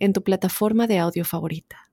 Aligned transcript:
en 0.00 0.12
tu 0.12 0.22
plataforma 0.24 0.88
de 0.88 0.98
audio 0.98 1.24
favorita. 1.24 1.90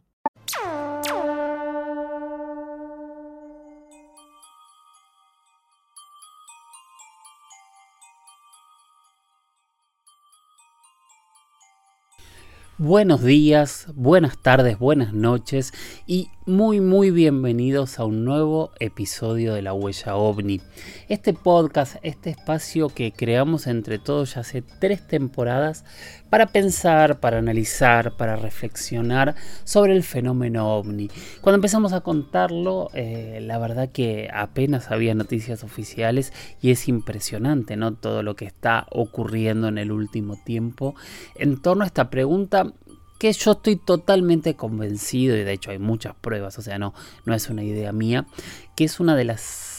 Buenos 12.79 13.23
días, 13.23 13.87
buenas 13.95 14.37
tardes, 14.37 14.77
buenas 14.77 15.11
noches 15.11 15.73
y 16.05 16.29
muy 16.45 16.79
muy 16.79 17.09
bienvenidos 17.09 17.97
a 17.97 18.05
un 18.05 18.23
nuevo 18.23 18.69
episodio 18.79 19.55
de 19.55 19.63
La 19.63 19.73
Huella 19.73 20.15
OVNI. 20.15 20.61
Este 21.09 21.33
podcast, 21.33 21.95
este 22.03 22.29
espacio 22.29 22.89
que 22.89 23.11
creamos 23.11 23.65
entre 23.65 23.97
todos 23.97 24.35
ya 24.35 24.41
hace 24.41 24.61
tres 24.61 25.07
temporadas 25.07 25.85
para 26.29 26.47
pensar, 26.47 27.19
para 27.19 27.39
analizar, 27.39 28.15
para 28.17 28.35
reflexionar 28.35 29.35
sobre 29.63 29.95
el 29.95 30.03
fenómeno 30.03 30.75
ovni. 30.75 31.09
Cuando 31.41 31.55
empezamos 31.55 31.93
a 31.93 32.01
contarlo, 32.01 32.89
eh, 32.93 33.39
la 33.41 33.57
verdad 33.57 33.89
que 33.89 34.29
apenas 34.33 34.91
había 34.91 35.15
noticias 35.15 35.63
oficiales 35.63 36.33
y 36.61 36.71
es 36.71 36.87
impresionante, 36.87 37.75
¿no? 37.75 37.93
Todo 37.93 38.23
lo 38.23 38.35
que 38.35 38.45
está 38.45 38.87
ocurriendo 38.91 39.67
en 39.67 39.77
el 39.77 39.91
último 39.91 40.37
tiempo 40.43 40.95
en 41.35 41.61
torno 41.61 41.83
a 41.83 41.87
esta 41.87 42.09
pregunta 42.09 42.73
que 43.19 43.33
yo 43.33 43.53
estoy 43.53 43.77
totalmente 43.77 44.55
convencido, 44.55 45.35
y 45.35 45.43
de 45.43 45.53
hecho 45.53 45.71
hay 45.71 45.79
muchas 45.79 46.13
pruebas, 46.15 46.57
o 46.59 46.61
sea, 46.61 46.77
no, 46.77 46.93
no 47.25 47.33
es 47.33 47.49
una 47.49 47.63
idea 47.63 47.91
mía, 47.91 48.27
que 48.75 48.83
es 48.83 48.99
una 48.99 49.15
de 49.15 49.23
las 49.23 49.76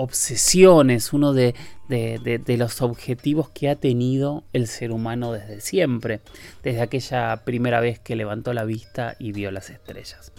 obsesiones, 0.00 1.12
uno 1.12 1.32
de, 1.32 1.54
los 2.46 2.82
objetivos 2.82 3.50
que 3.50 3.68
ha 3.68 3.76
tenido 3.76 4.44
el 4.52 4.66
ser 4.66 4.92
humano 4.92 5.32
desde 5.32 5.60
siempre, 5.60 6.20
desde 6.62 6.80
aquella 6.80 7.36
primera 7.44 7.80
vez 7.80 7.98
que 7.98 8.16
levantó 8.16 8.52
la 8.52 8.64
vista 8.64 9.16
y 9.18 9.32
vio 9.32 9.50
las 9.50 9.70
estrellas. 9.70 10.32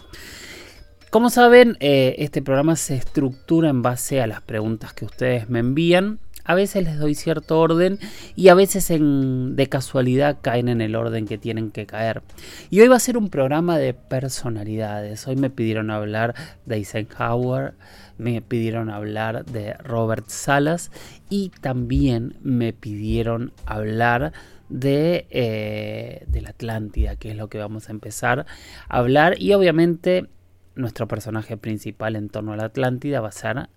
Como 1.10 1.30
saben, 1.30 1.76
eh, 1.80 2.16
este 2.18 2.42
programa 2.42 2.74
se 2.74 2.96
estructura 2.96 3.68
en 3.68 3.82
base 3.82 4.20
a 4.20 4.26
las 4.26 4.40
preguntas 4.40 4.94
que 4.94 5.04
ustedes 5.04 5.48
me 5.48 5.58
envían. 5.58 6.18
A 6.44 6.54
veces 6.54 6.84
les 6.84 6.98
doy 6.98 7.14
cierto 7.14 7.60
orden 7.60 7.98
y 8.34 8.48
a 8.48 8.54
veces 8.54 8.88
de 8.88 9.66
casualidad 9.68 10.38
caen 10.40 10.68
en 10.68 10.80
el 10.80 10.96
orden 10.96 11.26
que 11.26 11.38
tienen 11.38 11.70
que 11.70 11.86
caer. 11.86 12.22
Y 12.70 12.80
hoy 12.80 12.88
va 12.88 12.96
a 12.96 13.00
ser 13.00 13.16
un 13.16 13.30
programa 13.30 13.78
de 13.78 13.94
personalidades. 13.94 15.26
Hoy 15.26 15.36
me 15.36 15.50
pidieron 15.50 15.90
hablar 15.90 16.34
de 16.66 16.76
Eisenhower, 16.76 17.74
me 18.18 18.42
pidieron 18.42 18.90
hablar 18.90 19.44
de 19.44 19.74
Robert 19.74 20.28
Salas 20.28 20.90
y 21.28 21.50
también 21.60 22.36
me 22.42 22.72
pidieron 22.72 23.52
hablar 23.66 24.32
de, 24.68 25.26
eh, 25.30 26.24
de 26.26 26.40
la 26.40 26.50
Atlántida, 26.50 27.16
que 27.16 27.30
es 27.30 27.36
lo 27.36 27.48
que 27.48 27.58
vamos 27.58 27.88
a 27.88 27.92
empezar 27.92 28.46
a 28.88 28.98
hablar. 28.98 29.40
Y 29.40 29.52
obviamente 29.52 30.26
nuestro 30.74 31.06
personaje 31.06 31.56
principal 31.56 32.16
en 32.16 32.28
torno 32.28 32.52
a 32.52 32.56
la 32.56 32.64
Atlántida 32.64 33.20
va 33.20 33.28
a 33.28 33.32
ser 33.32 33.68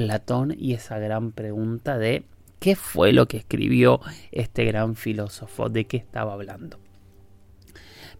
Platón 0.00 0.54
y 0.58 0.72
esa 0.72 0.98
gran 0.98 1.32
pregunta 1.32 1.98
de 1.98 2.24
qué 2.58 2.74
fue 2.74 3.12
lo 3.12 3.28
que 3.28 3.36
escribió 3.36 4.00
este 4.32 4.64
gran 4.64 4.96
filósofo, 4.96 5.68
de 5.68 5.86
qué 5.86 5.98
estaba 5.98 6.32
hablando. 6.32 6.78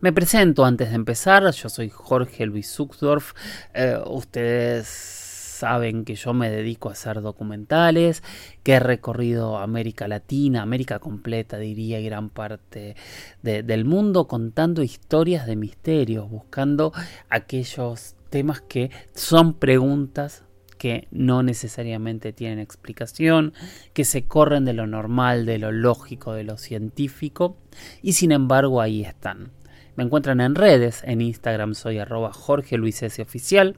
Me 0.01 0.13
presento 0.13 0.67
antes 0.67 0.91
de 0.91 0.97
empezar, 0.97 1.51
yo 1.51 1.69
soy 1.71 1.89
Jorge 1.89 2.45
Luis 2.45 2.71
Zuxdorf, 2.71 3.33
eh, 3.73 3.99
ustedes 4.07 4.89
saben 4.89 6.05
que 6.05 6.17
yo 6.17 6.35
me 6.35 6.51
dedico 6.51 6.91
a 6.91 6.93
hacer 6.93 7.23
documentales, 7.23 8.23
que 8.63 8.75
he 8.75 8.81
recorrido 8.81 9.57
América 9.57 10.07
Latina, 10.07 10.61
América 10.61 10.99
completa 10.99 11.57
diría, 11.57 11.99
y 11.99 12.05
gran 12.05 12.29
parte 12.29 12.95
del 13.43 13.87
mundo 13.87 14.29
contando 14.29 14.83
historias 14.83 15.47
de 15.47 15.57
misterios, 15.57 16.29
buscando 16.29 16.93
aquellos 17.31 18.17
temas 18.29 18.61
que 18.61 18.91
son 19.15 19.55
preguntas 19.55 20.45
que 20.81 21.09
no 21.11 21.43
necesariamente 21.43 22.33
tienen 22.33 22.59
explicación, 22.59 23.53
que 23.93 24.07
se 24.07 24.25
corren 24.25 24.65
de 24.65 24.73
lo 24.73 24.87
normal, 24.87 25.45
de 25.45 25.59
lo 25.59 25.73
lógico, 25.73 26.33
de 26.33 26.43
lo 26.43 26.57
científico, 26.57 27.59
y 28.01 28.15
sin 28.15 28.33
embargo 28.33 28.81
ahí 28.81 29.03
están. 29.03 29.51
Me 29.95 30.05
encuentran 30.05 30.41
en 30.41 30.55
redes, 30.55 31.03
en 31.05 31.21
Instagram 31.21 31.75
soy 31.75 31.99
arroba 31.99 32.33
Jorge 32.33 32.79
Luis 32.79 33.03
S. 33.03 33.21
Oficial, 33.21 33.77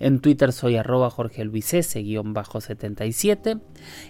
en 0.00 0.18
Twitter 0.18 0.52
soy 0.52 0.74
arroba 0.74 1.08
Jorge 1.08 1.44
Luis 1.44 1.72
S. 1.72 2.02
77 2.02 3.56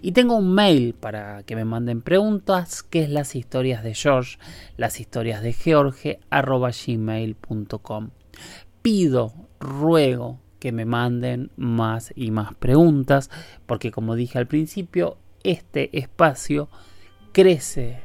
y 0.01 0.13
tengo 0.13 0.37
un 0.37 0.55
mail 0.55 0.95
para 0.95 1.43
que 1.43 1.57
me 1.57 1.67
manden 1.67 2.01
preguntas 2.01 2.83
que 2.83 3.03
es 3.03 3.11
las 3.11 3.37
historias 3.37 3.85
de 3.85 3.93
George, 3.93 4.39
las 4.79 4.99
historias 4.99 5.43
de 5.43 5.53
George 5.53 6.21
arroba 6.31 6.71
gmail.com. 6.71 8.11
Pido, 8.81 9.35
ruego 9.61 10.41
que 10.61 10.71
me 10.71 10.85
manden 10.85 11.51
más 11.57 12.13
y 12.15 12.31
más 12.31 12.55
preguntas 12.55 13.31
porque 13.67 13.91
como 13.91 14.15
dije 14.15 14.39
al 14.39 14.47
principio, 14.47 15.19
este 15.43 15.99
espacio 15.99 16.69
crece, 17.33 18.01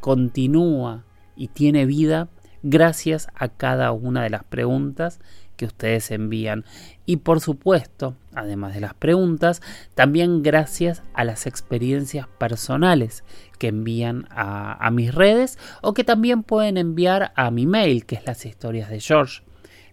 continúa 0.00 1.04
y 1.34 1.48
tiene 1.48 1.86
vida 1.86 2.28
gracias 2.62 3.28
a 3.34 3.48
cada 3.48 3.90
una 3.92 4.22
de 4.22 4.30
las 4.30 4.44
preguntas 4.44 5.20
que 5.56 5.66
ustedes 5.66 6.10
envían. 6.10 6.64
Y 7.06 7.18
por 7.18 7.40
supuesto, 7.40 8.16
además 8.34 8.74
de 8.74 8.80
las 8.80 8.94
preguntas, 8.94 9.60
también 9.94 10.42
gracias 10.42 11.02
a 11.14 11.24
las 11.24 11.46
experiencias 11.46 12.26
personales 12.38 13.24
que 13.58 13.68
envían 13.68 14.26
a, 14.30 14.90
mis 14.90 15.14
redes 15.14 15.58
o 15.82 15.94
que 15.94 16.04
también 16.04 16.42
pueden 16.42 16.76
enviar 16.76 17.32
a 17.36 17.50
mi 17.50 17.66
mail, 17.66 18.06
que 18.06 18.16
es 18.16 18.26
las 18.26 18.44
historias 18.46 18.90
de 18.90 19.00
George. 19.00 19.42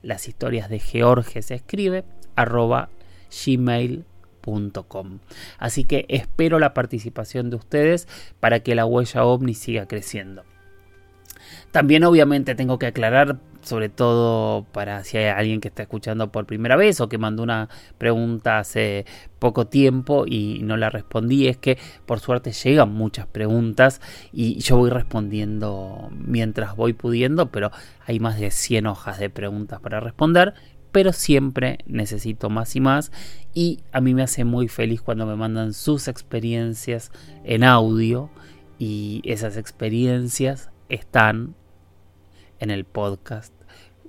Las 0.01 0.27
historias 0.27 0.69
de 0.69 0.79
George 0.79 1.41
se 1.41 1.55
escribe 1.55 2.05
arroba 2.35 2.89
gmail.com. 3.45 5.19
Así 5.57 5.83
que 5.83 6.05
espero 6.09 6.59
la 6.59 6.73
participación 6.73 7.49
de 7.49 7.57
ustedes 7.57 8.07
para 8.39 8.61
que 8.61 8.75
la 8.75 8.85
huella 8.85 9.23
ovni 9.23 9.53
siga 9.53 9.87
creciendo. 9.87 10.43
También 11.71 12.03
obviamente 12.03 12.55
tengo 12.55 12.79
que 12.79 12.87
aclarar, 12.87 13.39
sobre 13.61 13.89
todo 13.89 14.65
para 14.71 15.03
si 15.03 15.17
hay 15.17 15.25
alguien 15.25 15.61
que 15.61 15.67
está 15.67 15.83
escuchando 15.83 16.31
por 16.31 16.45
primera 16.45 16.75
vez 16.75 17.01
o 17.01 17.09
que 17.09 17.17
mandó 17.17 17.43
una 17.43 17.69
pregunta 17.97 18.59
hace 18.59 19.05
poco 19.39 19.67
tiempo 19.67 20.25
y 20.27 20.61
no 20.63 20.77
la 20.77 20.89
respondí, 20.89 21.47
es 21.47 21.57
que 21.57 21.77
por 22.05 22.19
suerte 22.19 22.51
llegan 22.51 22.93
muchas 22.93 23.27
preguntas 23.27 24.01
y 24.31 24.59
yo 24.59 24.77
voy 24.77 24.89
respondiendo 24.89 26.09
mientras 26.11 26.75
voy 26.75 26.93
pudiendo, 26.93 27.51
pero 27.51 27.71
hay 28.05 28.19
más 28.19 28.39
de 28.39 28.51
100 28.51 28.87
hojas 28.87 29.19
de 29.19 29.29
preguntas 29.29 29.79
para 29.79 29.99
responder 29.99 30.53
pero 30.91 31.13
siempre 31.13 31.79
necesito 31.85 32.49
más 32.49 32.75
y 32.75 32.81
más. 32.81 33.11
Y 33.53 33.79
a 33.91 34.01
mí 34.01 34.13
me 34.13 34.23
hace 34.23 34.43
muy 34.43 34.67
feliz 34.67 35.01
cuando 35.01 35.25
me 35.25 35.35
mandan 35.35 35.73
sus 35.73 36.07
experiencias 36.07 37.11
en 37.43 37.63
audio 37.63 38.29
y 38.77 39.21
esas 39.25 39.57
experiencias 39.57 40.69
están 40.87 41.55
en 42.59 42.71
el 42.71 42.85
podcast. 42.85 43.53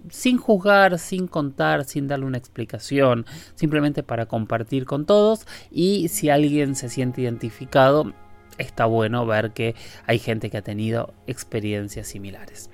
Sin 0.09 0.39
juzgar, 0.39 0.99
sin 0.99 1.27
contar, 1.27 1.85
sin 1.85 2.09
darle 2.09 2.25
una 2.25 2.39
explicación, 2.39 3.27
simplemente 3.55 4.03
para 4.03 4.27
compartir 4.27 4.87
con 4.87 5.05
todos 5.05 5.47
y 5.71 6.09
si 6.09 6.31
alguien 6.31 6.75
se 6.75 6.89
siente 6.89 7.21
identificado, 7.21 8.13
está 8.57 8.87
bueno 8.87 9.27
ver 9.27 9.51
que 9.53 9.75
hay 10.07 10.19
gente 10.19 10.51
que 10.51 10.59
ha 10.59 10.63
tenido 10.63 11.13
experiencias 11.27 12.07
similares. 12.09 12.71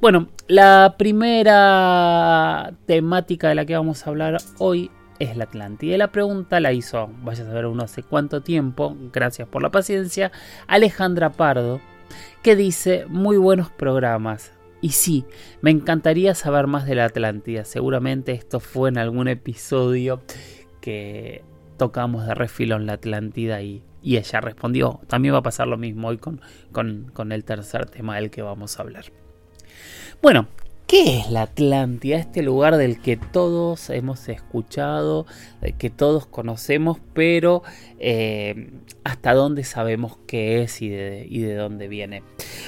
Bueno, 0.00 0.28
la 0.48 0.94
primera 0.98 2.72
temática 2.86 3.48
de 3.48 3.54
la 3.54 3.66
que 3.66 3.76
vamos 3.76 4.06
a 4.06 4.10
hablar 4.10 4.38
hoy 4.58 4.90
es 5.18 5.36
la 5.36 5.44
Atlántida. 5.44 5.96
La 5.98 6.12
pregunta 6.12 6.60
la 6.60 6.72
hizo, 6.72 7.10
vaya 7.22 7.44
a 7.44 7.46
saber 7.46 7.66
uno 7.66 7.84
hace 7.84 8.02
cuánto 8.02 8.42
tiempo, 8.42 8.96
gracias 9.12 9.48
por 9.48 9.62
la 9.62 9.70
paciencia, 9.70 10.32
Alejandra 10.66 11.30
Pardo, 11.30 11.80
que 12.42 12.56
dice 12.56 13.04
muy 13.08 13.36
buenos 13.36 13.70
programas. 13.70 14.52
Y 14.82 14.90
sí, 14.90 15.24
me 15.60 15.70
encantaría 15.70 16.34
saber 16.34 16.66
más 16.66 16.86
de 16.86 16.96
la 16.96 17.04
Atlántida. 17.04 17.64
Seguramente 17.64 18.32
esto 18.32 18.58
fue 18.58 18.88
en 18.88 18.98
algún 18.98 19.28
episodio 19.28 20.22
que 20.80 21.44
tocamos 21.78 22.26
de 22.26 22.34
refilón 22.34 22.84
la 22.86 22.94
Atlántida 22.94 23.62
y, 23.62 23.84
ella 24.02 24.40
respondió. 24.40 25.00
También 25.06 25.34
va 25.34 25.38
a 25.38 25.42
pasar 25.42 25.68
lo 25.68 25.78
mismo 25.78 26.08
hoy 26.08 26.18
con, 26.18 26.40
con, 26.72 27.12
con 27.14 27.30
el 27.30 27.44
tercer 27.44 27.86
tema 27.86 28.16
del 28.16 28.30
que 28.30 28.42
vamos 28.42 28.76
a 28.76 28.82
hablar. 28.82 29.04
Bueno, 30.20 30.48
¿Qué 30.88 31.20
es 31.20 31.30
la 31.30 31.42
Atlántida? 31.42 32.18
Este 32.18 32.42
lugar 32.42 32.76
del 32.76 33.00
que 33.00 33.16
todos 33.16 33.88
hemos 33.88 34.28
escuchado, 34.28 35.24
que 35.78 35.88
todos 35.88 36.26
conocemos, 36.26 36.98
pero 37.14 37.62
eh, 37.98 38.72
hasta 39.02 39.32
dónde 39.32 39.64
sabemos 39.64 40.18
qué 40.26 40.60
es 40.60 40.82
y 40.82 40.90
de, 40.90 41.26
y 41.26 41.40
de 41.40 41.54
dónde 41.54 41.88
viene. 41.88 42.22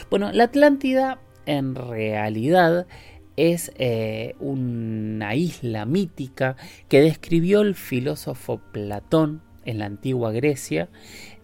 Bueno, 0.08 0.32
la 0.32 0.44
Atlántida 0.44 1.18
en 1.46 1.74
realidad 1.74 2.86
es 3.36 3.72
eh, 3.76 4.34
una 4.38 5.34
isla 5.34 5.86
mítica 5.86 6.56
que 6.88 7.00
describió 7.00 7.62
el 7.62 7.74
filósofo 7.74 8.60
Platón 8.72 9.42
en 9.64 9.78
la 9.78 9.86
antigua 9.86 10.32
Grecia 10.32 10.88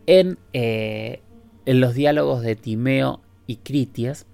en, 0.07 0.39
eh, 0.53 1.21
los 1.67 1.95
diálogos 1.95 2.43
de 2.43 2.57
Timeo 2.57 3.21
y 3.47 3.57
Critias. 3.57 4.27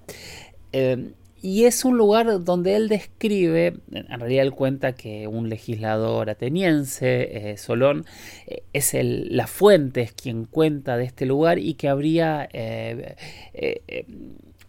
Eh, 0.73 1.13
y 1.43 1.65
es 1.65 1.85
un 1.85 1.97
lugar 1.97 2.43
donde 2.43 2.75
él 2.75 2.89
describe, 2.89 3.77
en 3.93 4.21
realidad 4.21 4.47
él 4.47 4.53
cuenta 4.53 4.95
que 4.95 5.29
un 5.29 5.49
legislador 5.49 6.29
ateniense, 6.29 7.55
Solón, 7.57 8.05
es 8.73 8.95
el, 8.95 9.37
la 9.37 9.47
fuente, 9.47 10.01
es 10.01 10.13
quien 10.13 10.47
cuenta 10.47 10.97
de 10.97 11.05
este 11.05 11.25
lugar 11.25 11.61
y 11.61 11.75
que 11.75 11.89
habría 11.89 12.49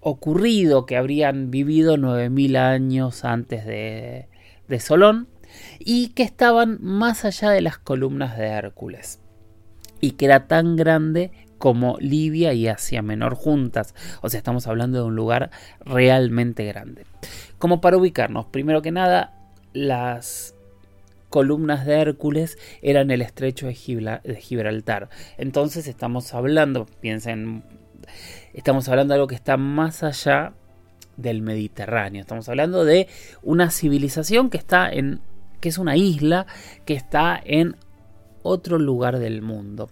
ocurrido, 0.10 0.86
que 0.86 0.96
habrían 0.96 1.52
vivido 1.52 1.98
9.000 1.98 2.58
años 2.58 3.26
antes 3.26 3.66
de, 3.66 4.30
de 4.68 4.80
Solón, 4.80 5.28
y 5.80 6.10
que 6.10 6.24
estaban 6.24 6.78
más 6.82 7.26
allá 7.26 7.50
de 7.50 7.62
las 7.62 7.78
columnas 7.78 8.38
de 8.38 8.46
Hércules, 8.46 9.20
y 10.00 10.12
que 10.12 10.26
era 10.26 10.48
tan 10.48 10.76
grande 10.76 11.32
como 11.58 11.98
Libia 12.00 12.54
y 12.54 12.68
Asia 12.68 13.02
Menor 13.02 13.36
juntas. 13.36 13.96
O 14.22 14.30
sea, 14.30 14.38
estamos 14.38 14.68
hablando 14.68 15.00
de 15.00 15.06
un 15.06 15.16
lugar 15.16 15.52
realmente 15.82 16.66
grande. 16.66 17.06
Como 17.58 17.82
para 17.82 17.98
ubicarnos, 17.98 18.46
primero 18.46 18.82
que 18.82 18.92
nada, 18.92 19.34
las 19.74 20.56
columnas 21.30 21.86
de 21.86 21.96
Hércules 21.96 22.58
eran 22.82 23.12
el 23.12 23.22
estrecho 23.22 23.68
de 23.68 23.74
Gibraltar. 23.74 25.10
Entonces 25.38 25.88
estamos 25.88 26.34
hablando, 26.34 26.86
piensen 27.02 27.64
estamos 28.58 28.90
hablando 28.90 29.14
de 29.14 29.16
algo 29.16 29.28
que 29.28 29.36
está 29.36 29.56
más 29.56 30.04
allá 30.04 30.54
del 31.16 31.42
Mediterráneo. 31.42 32.22
Estamos 32.22 32.50
hablando 32.50 32.86
de 32.86 33.08
una 33.44 33.72
civilización 33.72 34.50
que 34.50 34.58
está 34.58 34.92
en 34.92 35.22
que 35.62 35.70
es 35.70 35.78
una 35.78 35.96
isla 35.96 36.46
que 36.86 36.94
está 36.94 37.42
en 37.44 37.76
otro 38.44 38.78
lugar 38.80 39.20
del 39.20 39.42
mundo. 39.42 39.90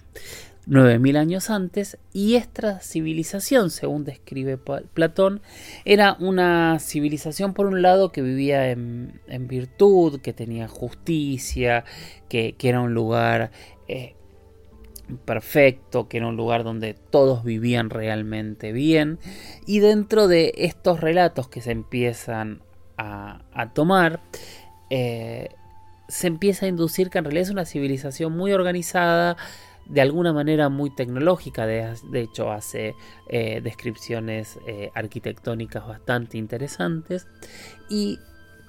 9000 0.68 1.18
años 1.18 1.50
antes 1.52 1.98
y 2.12 2.36
esta 2.36 2.80
civilización, 2.80 3.70
según 3.70 4.04
describe 4.04 4.58
Platón, 4.58 5.42
era 5.86 6.18
una 6.20 6.80
civilización 6.80 7.54
por 7.54 7.68
un 7.68 7.84
lado 7.84 8.12
que 8.12 8.24
vivía 8.24 8.72
en, 8.72 9.22
virtud, 9.48 10.22
que 10.22 10.34
tenía 10.34 10.68
justicia, 10.68 11.86
que, 12.30 12.56
era 12.60 12.82
un 12.82 12.96
lugar 12.96 13.52
eh, 13.88 14.16
perfecto, 15.26 16.08
que 16.08 16.18
era 16.18 16.28
un 16.28 16.38
lugar 16.38 16.64
donde 16.64 16.94
todos 16.94 17.44
vivían 17.44 17.90
realmente 17.90 18.72
bien. 18.72 19.20
Y 19.66 19.80
dentro 19.80 20.28
de 20.28 20.54
estos 20.58 21.02
relatos 21.02 21.48
que 21.48 21.62
se 21.62 21.72
empiezan 21.72 22.62
a, 22.98 23.72
tomar, 23.74 24.22
eh, 24.90 25.50
se 26.08 26.28
empieza 26.28 26.66
a 26.66 26.70
inducir 26.70 27.10
que 27.10 27.18
en 27.18 27.26
realidad 27.26 27.44
es 27.44 27.50
una 27.50 27.66
civilización 27.66 28.36
muy 28.36 28.54
organizada, 28.54 29.38
de 29.86 30.02
alguna 30.02 30.34
manera 30.34 30.70
muy 30.70 30.90
tecnológica, 30.90 31.68
de, 31.68 31.94
hecho 32.14 32.52
hace 32.52 32.96
eh, 33.30 33.62
descripciones 33.62 34.60
eh, 34.66 34.92
arquitectónicas 34.96 35.86
bastante 35.88 36.38
interesantes, 36.38 37.28
y 37.90 38.18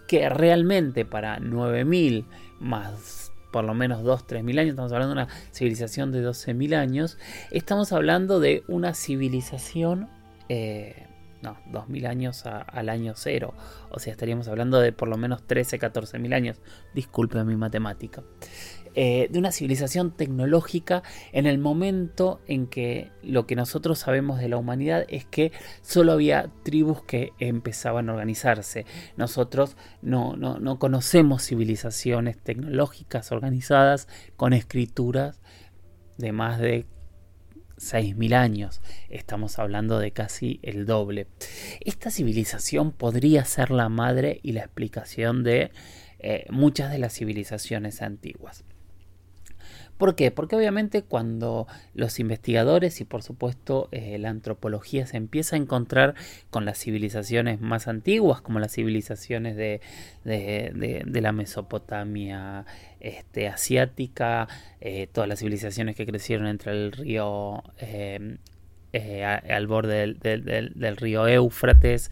que 0.09 0.29
realmente 0.29 1.05
para 1.05 1.41
9000 1.41 2.27
más 2.61 3.26
por 3.51 3.65
lo 3.65 3.75
menos 3.75 4.03
2, 4.03 4.25
mil 4.43 4.59
años, 4.59 4.71
estamos 4.71 4.93
hablando 4.93 5.15
de 5.15 5.23
una 5.23 5.33
civilización 5.53 6.13
de 6.13 6.27
12.000 6.27 6.75
años, 6.75 7.19
estamos 7.51 7.93
hablando 7.93 8.41
de 8.41 8.65
una 8.69 8.95
civilización, 8.95 10.09
eh, 10.49 11.07
no, 11.43 11.57
2.000 11.71 12.07
años 12.07 12.45
al 12.47 12.89
año 12.89 13.13
cero, 13.17 13.55
o 13.91 13.99
sea, 13.99 14.13
estaríamos 14.13 14.49
hablando 14.49 14.81
de 14.81 14.93
por 14.93 15.09
lo 15.09 15.17
menos 15.17 15.47
13, 15.47 15.79
14.000 15.79 16.35
años, 16.35 16.61
disculpe 16.95 17.43
mi 17.45 17.57
matemática. 17.57 18.23
Eh, 18.99 19.29
de 19.31 19.39
una 19.39 19.53
civilización 19.53 20.11
tecnológica 20.11 21.03
en 21.33 21.45
el 21.45 21.59
momento 21.59 22.41
en 22.49 22.67
que 22.67 23.11
lo 23.23 23.47
que 23.47 23.55
nosotros 23.55 23.99
sabemos 23.99 24.39
de 24.41 24.49
la 24.49 24.57
humanidad 24.57 25.05
es 25.09 25.27
que 25.27 25.53
solo 25.83 26.13
había 26.13 26.51
tribus 26.63 27.03
que 27.03 27.35
empezaban 27.39 28.09
a 28.09 28.15
organizarse. 28.15 28.87
Nosotros 29.19 29.77
no, 30.01 30.35
no 30.37 30.79
conocemos 30.79 31.45
civilizaciones 31.45 32.39
tecnológicas 32.39 33.33
organizadas 33.33 34.09
con 34.35 34.55
escrituras 34.55 35.43
de 36.17 36.33
más 36.33 36.59
de 36.59 36.87
6.000 37.77 38.35
años. 38.35 38.81
Estamos 39.11 39.59
hablando 39.59 39.99
de 39.99 40.13
casi 40.13 40.59
el 40.63 40.87
doble. 40.87 41.27
Esta 41.81 42.11
civilización 42.11 42.93
podría 42.93 43.45
ser 43.45 43.73
la 43.73 43.91
madre 43.91 44.41
y 44.43 44.53
la 44.53 44.61
explicación 44.61 45.45
de 45.45 45.71
eh, 46.19 46.47
muchas 46.49 46.91
de 46.91 46.99
las 46.99 47.13
civilizaciones 47.13 48.01
antiguas. 48.01 48.65
¿Por 49.99 50.15
qué? 50.15 50.31
Porque 50.31 50.57
obviamente 50.57 51.03
cuando 51.03 51.67
los 51.95 52.21
investigadores 52.21 53.01
y 53.01 53.05
por 53.05 53.23
supuesto 53.23 53.89
eh, 53.93 54.19
la 54.19 54.29
antropología 54.29 55.07
se 55.07 55.17
empieza 55.17 55.57
a 55.57 55.59
encontrar 55.59 56.15
con 56.51 56.65
las 56.65 56.79
civilizaciones 56.79 57.61
más 57.61 57.89
antiguas, 57.89 58.43
como 58.43 58.59
las 58.59 58.73
civilizaciones 58.73 59.57
de, 59.57 59.81
la 60.25 61.33
Mesopotamia 61.33 62.67
este, 63.01 63.49
asiática, 63.49 64.49
eh, 64.81 65.09
todas 65.11 65.29
las 65.29 65.39
civilizaciones 65.39 65.97
que 65.97 66.07
crecieron 66.07 66.47
entre 66.47 66.73
el 66.73 66.93
río 66.93 67.63
eh, 67.79 68.37
al 68.93 69.67
borde 69.67 70.15
del 70.15 70.97
río 70.97 71.27
Éufrates, 71.27 72.11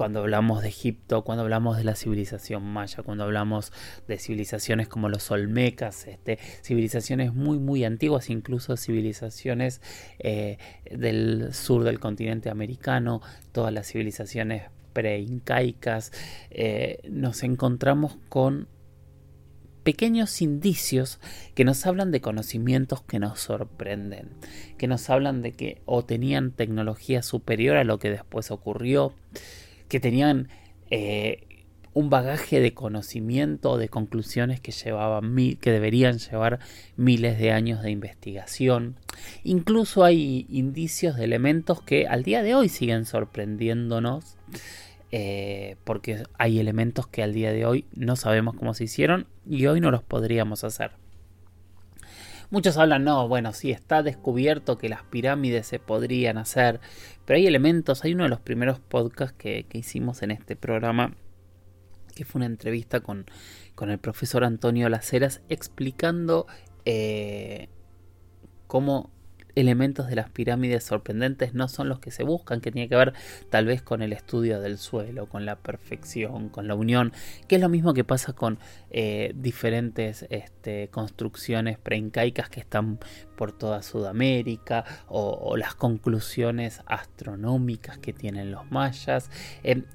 cuando 0.00 0.20
hablamos 0.20 0.62
de 0.62 0.68
Egipto, 0.68 1.24
cuando 1.24 1.42
hablamos 1.42 1.76
de 1.76 1.84
la 1.84 1.94
civilización 1.94 2.62
maya, 2.64 3.02
cuando 3.02 3.24
hablamos 3.24 3.70
de 4.08 4.18
civilizaciones 4.18 4.88
como 4.88 5.10
los 5.10 5.30
olmecas, 5.30 6.06
este, 6.06 6.38
civilizaciones 6.62 7.34
muy 7.34 7.58
muy 7.58 7.84
antiguas, 7.84 8.30
incluso 8.30 8.78
civilizaciones 8.78 9.82
eh, 10.18 10.56
del 10.90 11.52
sur 11.52 11.84
del 11.84 12.00
continente 12.00 12.48
americano, 12.48 13.20
todas 13.52 13.74
las 13.74 13.88
civilizaciones 13.88 14.70
preincaicas, 14.94 16.12
eh, 16.48 17.00
nos 17.06 17.42
encontramos 17.42 18.16
con 18.30 18.68
pequeños 19.82 20.40
indicios 20.40 21.20
que 21.54 21.66
nos 21.66 21.84
hablan 21.84 22.10
de 22.10 22.22
conocimientos 22.22 23.02
que 23.02 23.18
nos 23.18 23.38
sorprenden, 23.38 24.30
que 24.78 24.88
nos 24.88 25.10
hablan 25.10 25.42
de 25.42 25.52
que 25.52 25.82
o 25.84 26.06
tenían 26.06 26.52
tecnología 26.52 27.22
superior 27.22 27.76
a 27.76 27.84
lo 27.84 27.98
que 27.98 28.08
después 28.08 28.50
ocurrió, 28.50 29.12
que 29.90 30.00
tenían 30.00 30.48
eh, 30.90 31.46
un 31.92 32.08
bagaje 32.08 32.60
de 32.60 32.72
conocimiento, 32.72 33.76
de 33.76 33.88
conclusiones 33.88 34.60
que 34.60 34.72
llevaban 34.72 35.34
que 35.60 35.72
deberían 35.72 36.18
llevar 36.18 36.60
miles 36.96 37.38
de 37.38 37.50
años 37.50 37.82
de 37.82 37.90
investigación. 37.90 38.96
Incluso 39.42 40.04
hay 40.04 40.46
indicios 40.48 41.16
de 41.16 41.24
elementos 41.24 41.82
que 41.82 42.06
al 42.06 42.22
día 42.22 42.42
de 42.42 42.54
hoy 42.54 42.70
siguen 42.70 43.04
sorprendiéndonos. 43.04 44.36
Eh, 45.12 45.76
porque 45.82 46.22
hay 46.38 46.60
elementos 46.60 47.08
que 47.08 47.24
al 47.24 47.34
día 47.34 47.52
de 47.52 47.66
hoy 47.66 47.84
no 47.96 48.14
sabemos 48.14 48.54
cómo 48.54 48.74
se 48.74 48.84
hicieron 48.84 49.26
y 49.44 49.66
hoy 49.66 49.80
no 49.80 49.90
los 49.90 50.04
podríamos 50.04 50.62
hacer. 50.62 50.92
Muchos 52.50 52.76
hablan, 52.78 53.04
no, 53.04 53.28
bueno, 53.28 53.52
sí 53.52 53.70
está 53.70 54.02
descubierto 54.02 54.76
que 54.76 54.88
las 54.88 55.04
pirámides 55.04 55.68
se 55.68 55.78
podrían 55.78 56.36
hacer, 56.36 56.80
pero 57.24 57.36
hay 57.36 57.46
elementos, 57.46 58.04
hay 58.04 58.14
uno 58.14 58.24
de 58.24 58.28
los 58.28 58.40
primeros 58.40 58.80
podcasts 58.80 59.36
que, 59.38 59.66
hicimos 59.72 60.22
en 60.22 60.32
este 60.32 60.56
programa, 60.56 61.14
que 62.16 62.24
fue 62.24 62.40
una 62.40 62.46
entrevista 62.46 63.00
con, 63.00 63.26
con 63.76 63.88
el 63.88 63.98
profesor 63.98 64.42
Antonio 64.42 64.88
Laceras 64.88 65.42
explicando 65.48 66.48
eh, 66.84 67.68
cómo 68.66 69.10
elementos 69.54 70.08
de 70.08 70.16
las 70.16 70.30
pirámides 70.30 70.84
sorprendentes 70.84 71.54
no 71.54 71.68
son 71.68 71.88
los 71.88 72.00
que 72.00 72.10
se 72.10 72.24
buscan, 72.24 72.60
que 72.60 72.70
tiene 72.72 72.88
que 72.88 72.96
ver 72.96 73.12
tal 73.50 73.66
vez 73.66 73.82
con 73.82 74.02
el 74.02 74.12
estudio 74.12 74.60
del 74.60 74.78
suelo, 74.78 75.26
con 75.26 75.46
la 75.46 75.56
perfección, 75.56 76.48
con 76.48 76.68
la 76.68 76.74
unión, 76.74 77.12
que 77.48 77.56
es 77.56 77.60
lo 77.60 77.68
mismo 77.68 77.94
que 77.94 78.04
pasa 78.04 78.32
con 78.32 78.58
eh, 78.90 79.32
diferentes 79.34 80.26
este, 80.30 80.88
construcciones 80.88 81.78
preincaicas 81.78 82.48
que 82.48 82.60
están 82.60 82.98
por 83.40 83.52
toda 83.52 83.82
Sudamérica 83.82 84.84
o, 85.08 85.56
las 85.56 85.74
conclusiones 85.74 86.82
astronómicas 86.84 87.96
que 87.96 88.12
tienen 88.12 88.52
los 88.52 88.70
mayas, 88.70 89.30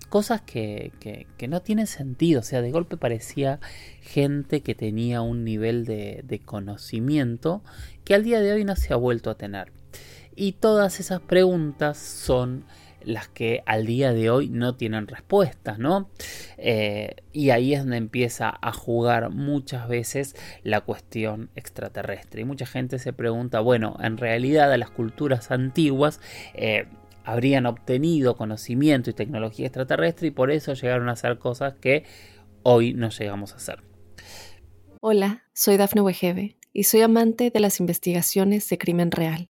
cosas 0.10 0.42
que, 0.42 0.92
que, 1.00 1.48
no 1.48 1.62
tienen 1.62 1.86
sentido, 1.86 2.40
o 2.40 2.44
sea, 2.44 2.64
de 2.64 2.72
golpe 2.72 2.98
parecía 2.98 3.60
gente 4.02 4.62
que 4.62 4.74
tenía 4.74 5.22
un 5.22 5.44
nivel 5.44 5.86
de, 5.86 6.24
de 6.26 6.40
conocimiento 6.40 7.62
que 8.04 8.16
al 8.16 8.24
día 8.24 8.42
de 8.42 8.52
hoy 8.52 8.66
no 8.66 8.76
se 8.76 8.94
ha 8.94 8.96
vuelto 8.96 9.30
a 9.30 9.36
tener. 9.36 9.72
Y 10.36 10.54
todas 10.54 11.00
esas 11.00 11.22
preguntas 11.22 12.00
son 12.00 12.66
las 13.06 13.28
que 13.28 13.64
al 13.66 13.86
día 13.86 14.14
de 14.14 14.30
hoy 14.30 14.50
no 14.50 14.76
tienen 14.76 15.08
respuesta, 15.08 15.78
¿no? 15.78 16.10
Eh, 16.58 17.16
y 17.32 17.52
ahí 17.52 17.74
es 17.74 17.82
donde 17.82 17.98
empieza 17.98 18.58
a 18.62 18.72
jugar 18.74 19.30
muchas 19.30 19.88
veces 19.88 20.36
la 20.64 20.82
cuestión 20.82 21.50
extraterrestre. 21.56 22.42
Y 22.42 22.46
mucha 22.46 22.66
gente 22.66 23.00
se 23.00 23.14
pregunta, 23.14 23.60
bueno, 23.60 23.98
en 24.02 24.18
realidad 24.18 24.72
a 24.72 24.78
las 24.78 24.90
culturas 24.90 25.52
antiguas 25.52 26.20
eh, 26.54 26.88
habrían 27.24 27.66
obtenido 27.66 28.36
conocimiento 28.36 29.10
y 29.10 29.14
tecnología 29.14 29.68
extraterrestre 29.68 30.28
y 30.28 30.32
por 30.32 30.52
eso 30.52 30.74
llegaron 30.74 31.10
a 31.10 31.14
hacer 31.14 31.40
cosas 31.40 31.74
que 31.76 32.04
hoy 32.64 32.94
no 32.94 33.10
llegamos 33.10 33.54
a 33.54 33.58
hacer. 33.58 33.84
Hola, 35.02 35.44
soy 35.54 35.78
Dafne 35.78 36.02
Wegebe 36.02 36.58
y 36.74 36.84
soy 36.84 37.02
amante 37.02 37.52
de 37.52 37.60
las 37.60 37.80
investigaciones 37.80 38.68
de 38.70 38.78
crimen 38.78 39.12
real. 39.12 39.50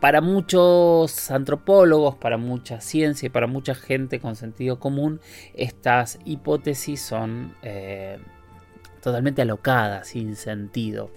Para 0.00 0.22
muchos 0.22 1.30
antropólogos, 1.30 2.16
para 2.16 2.38
mucha 2.38 2.80
ciencia 2.80 3.26
y 3.26 3.30
para 3.30 3.46
mucha 3.46 3.74
gente 3.74 4.18
con 4.18 4.34
sentido 4.34 4.80
común, 4.80 5.20
estas 5.54 6.18
hipótesis 6.24 7.02
son 7.02 7.54
eh, 7.62 8.18
totalmente 9.02 9.42
alocadas, 9.42 10.08
sin 10.08 10.36
sentido. 10.36 11.10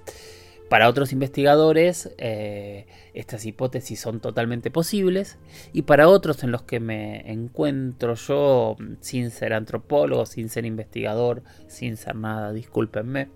Para 0.70 0.90
otros 0.90 1.13
investigadores, 1.13 2.13
eh, 2.18 2.88
estas 3.13 3.46
hipótesis 3.46 4.00
son 4.00 4.20
totalmente 4.20 4.72
posibles 4.72 5.38
y 5.72 5.84
para 5.84 6.10
otros 6.10 6.44
en 6.44 6.52
los 6.52 6.63
que 6.63 6.80
me 6.80 7.32
encuentro 7.32 8.16
yo, 8.16 8.75
sin 9.00 9.32
ser 9.32 9.54
antropólogo, 9.54 10.25
sin 10.25 10.50
ser 10.50 10.66
investigador, 10.66 11.44
sin 11.68 11.96
ser 11.96 12.16
nada, 12.16 12.52
discúlpenme, 12.52 13.30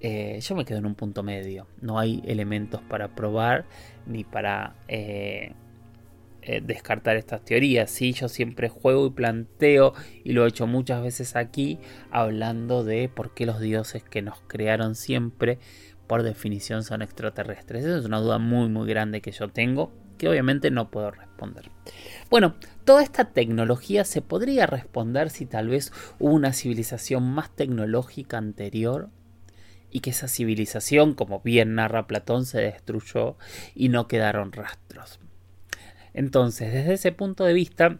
eh, 0.00 0.38
yo 0.40 0.54
me 0.54 0.64
quedo 0.64 0.78
en 0.78 0.86
un 0.86 0.94
punto 0.94 1.22
medio. 1.22 1.66
No 1.80 1.98
hay 1.98 2.22
elementos 2.26 2.82
para 2.82 3.14
probar 3.14 3.64
ni 4.06 4.24
para 4.24 4.74
eh, 4.88 5.54
descartar 6.62 7.16
estas 7.16 7.44
teorías. 7.44 7.90
Sí, 7.90 8.12
yo 8.12 8.28
siempre 8.28 8.68
juego 8.68 9.06
y 9.06 9.10
planteo, 9.10 9.94
y 10.24 10.32
lo 10.32 10.44
he 10.44 10.48
hecho 10.48 10.66
muchas 10.66 11.02
veces 11.02 11.36
aquí, 11.36 11.78
hablando 12.10 12.84
de 12.84 13.08
por 13.08 13.34
qué 13.34 13.46
los 13.46 13.60
dioses 13.60 14.02
que 14.04 14.22
nos 14.22 14.40
crearon 14.46 14.94
siempre 14.94 15.58
por 16.06 16.22
definición 16.22 16.84
son 16.84 17.02
extraterrestres? 17.02 17.84
Esa 17.84 17.98
es 17.98 18.04
una 18.04 18.20
duda 18.20 18.38
muy 18.38 18.68
muy 18.68 18.88
grande 18.88 19.20
que 19.20 19.32
yo 19.32 19.48
tengo 19.48 19.92
que 20.16 20.28
obviamente 20.28 20.70
no 20.70 20.90
puedo 20.90 21.10
responder. 21.10 21.70
Bueno, 22.30 22.54
toda 22.84 23.02
esta 23.02 23.32
tecnología 23.32 24.04
se 24.04 24.22
podría 24.22 24.66
responder 24.66 25.30
si 25.30 25.46
tal 25.46 25.68
vez 25.68 25.92
hubo 26.18 26.32
una 26.32 26.52
civilización 26.52 27.22
más 27.34 27.54
tecnológica 27.54 28.38
anterior 28.38 29.10
y 29.96 30.00
que 30.00 30.10
esa 30.10 30.28
civilización, 30.28 31.14
como 31.14 31.40
bien 31.40 31.74
narra 31.74 32.06
Platón, 32.06 32.44
se 32.44 32.60
destruyó 32.60 33.38
y 33.74 33.88
no 33.88 34.08
quedaron 34.08 34.52
rastros. 34.52 35.20
Entonces, 36.12 36.70
desde 36.70 36.92
ese 36.92 37.12
punto 37.12 37.44
de 37.44 37.54
vista, 37.54 37.96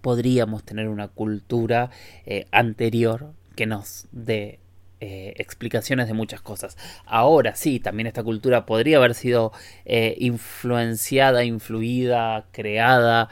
podríamos 0.00 0.64
tener 0.64 0.88
una 0.88 1.08
cultura 1.08 1.90
eh, 2.24 2.46
anterior 2.50 3.34
que 3.56 3.66
nos 3.66 4.06
dé 4.10 4.58
eh, 5.00 5.34
explicaciones 5.36 6.06
de 6.06 6.14
muchas 6.14 6.40
cosas. 6.40 6.78
Ahora 7.04 7.54
sí, 7.56 7.78
también 7.78 8.06
esta 8.06 8.22
cultura 8.22 8.64
podría 8.64 8.96
haber 8.96 9.14
sido 9.14 9.52
eh, 9.84 10.16
influenciada, 10.20 11.44
influida, 11.44 12.46
creada 12.52 13.28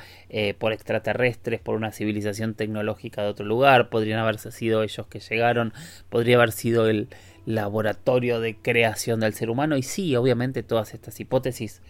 por 0.58 0.74
extraterrestres, 0.74 1.60
por 1.60 1.76
una 1.76 1.92
civilización 1.92 2.52
tecnológica 2.52 3.22
de 3.22 3.28
otro 3.28 3.46
lugar, 3.46 3.88
podrían 3.88 4.18
haberse 4.18 4.52
sido 4.52 4.82
ellos 4.82 5.06
que 5.06 5.20
llegaron, 5.20 5.72
podría 6.10 6.36
haber 6.36 6.52
sido 6.52 6.90
el 6.90 7.08
laboratorio 7.46 8.40
de 8.40 8.56
creación 8.56 9.20
del 9.20 9.32
ser 9.32 9.48
humano 9.48 9.76
y 9.76 9.82
sí, 9.82 10.14
obviamente 10.16 10.62
todas 10.62 10.92
estas 10.92 11.18
hipótesis 11.20 11.80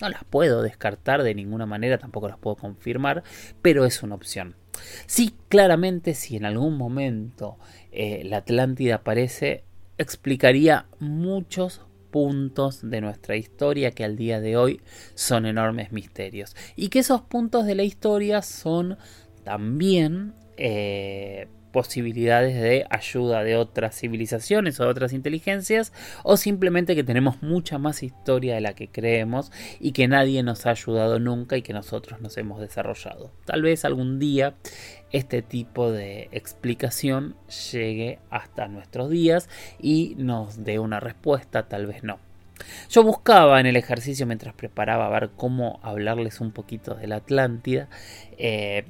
no 0.00 0.08
las 0.08 0.24
puedo 0.24 0.62
descartar 0.62 1.22
de 1.22 1.34
ninguna 1.34 1.66
manera, 1.66 1.98
tampoco 1.98 2.28
las 2.28 2.38
puedo 2.38 2.56
confirmar, 2.56 3.22
pero 3.62 3.84
es 3.84 4.02
una 4.02 4.14
opción. 4.14 4.56
Sí, 5.06 5.34
claramente 5.48 6.14
si 6.14 6.36
en 6.36 6.44
algún 6.44 6.76
momento 6.76 7.56
eh, 7.92 8.22
la 8.24 8.38
Atlántida 8.38 8.96
aparece, 8.96 9.64
explicaría 9.96 10.86
muchos 10.98 11.80
puntos 12.10 12.88
de 12.88 13.00
nuestra 13.00 13.36
historia 13.36 13.90
que 13.90 14.04
al 14.04 14.16
día 14.16 14.40
de 14.40 14.56
hoy 14.56 14.80
son 15.14 15.46
enormes 15.46 15.92
misterios. 15.92 16.56
Y 16.74 16.88
que 16.88 17.00
esos 17.00 17.22
puntos 17.22 17.66
de 17.66 17.74
la 17.74 17.82
historia 17.82 18.42
son 18.42 18.98
también 19.44 20.34
eh, 20.56 21.48
posibilidades 21.76 22.58
de 22.58 22.86
ayuda 22.88 23.44
de 23.44 23.58
otras 23.58 24.00
civilizaciones 24.00 24.80
o 24.80 24.84
de 24.84 24.88
otras 24.88 25.12
inteligencias 25.12 25.92
o 26.22 26.38
simplemente 26.38 26.94
que 26.94 27.04
tenemos 27.04 27.42
mucha 27.42 27.76
más 27.76 28.02
historia 28.02 28.54
de 28.54 28.62
la 28.62 28.72
que 28.72 28.88
creemos 28.88 29.52
y 29.78 29.92
que 29.92 30.08
nadie 30.08 30.42
nos 30.42 30.64
ha 30.64 30.70
ayudado 30.70 31.18
nunca 31.18 31.58
y 31.58 31.60
que 31.60 31.74
nosotros 31.74 32.22
nos 32.22 32.38
hemos 32.38 32.62
desarrollado. 32.62 33.30
Tal 33.44 33.60
vez 33.60 33.84
algún 33.84 34.18
día 34.18 34.54
este 35.12 35.42
tipo 35.42 35.92
de 35.92 36.30
explicación 36.32 37.36
llegue 37.70 38.20
hasta 38.30 38.68
nuestros 38.68 39.10
días 39.10 39.50
y 39.78 40.14
nos 40.16 40.64
dé 40.64 40.78
una 40.78 40.98
respuesta, 40.98 41.68
tal 41.68 41.86
vez 41.86 42.02
no. 42.02 42.18
Yo 42.88 43.02
buscaba 43.02 43.60
en 43.60 43.66
el 43.66 43.76
ejercicio 43.76 44.26
mientras 44.26 44.54
preparaba 44.54 45.08
a 45.08 45.10
ver 45.10 45.32
cómo 45.36 45.78
hablarles 45.82 46.40
un 46.40 46.52
poquito 46.52 46.94
de 46.94 47.06
la 47.06 47.16
Atlántida. 47.16 47.90
Eh, 48.38 48.86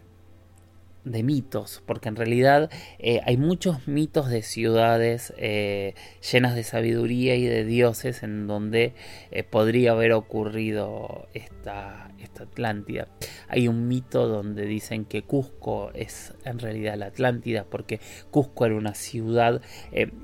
de 1.06 1.22
mitos, 1.22 1.82
porque 1.86 2.08
en 2.08 2.16
realidad 2.16 2.68
eh, 2.98 3.20
hay 3.24 3.36
muchos 3.36 3.86
mitos 3.86 4.28
de 4.28 4.42
ciudades 4.42 5.32
eh, 5.38 5.94
llenas 6.32 6.56
de 6.56 6.64
sabiduría 6.64 7.36
y 7.36 7.44
de 7.44 7.64
dioses 7.64 8.24
en 8.24 8.48
donde 8.48 8.92
eh, 9.30 9.44
podría 9.44 9.92
haber 9.92 10.12
ocurrido 10.12 11.28
esta, 11.32 12.05
esta 12.20 12.44
Atlántida. 12.44 13.08
Hay 13.48 13.68
un 13.68 13.88
mito 13.88 14.28
donde 14.28 14.66
dicen 14.66 15.04
que 15.04 15.22
Cusco 15.22 15.90
es 15.94 16.34
en 16.44 16.58
realidad 16.58 16.96
la 16.96 17.06
Atlántida, 17.06 17.64
porque 17.64 18.00
Cusco 18.30 18.66
era 18.66 18.76
una 18.76 18.94
ciudad 18.94 19.60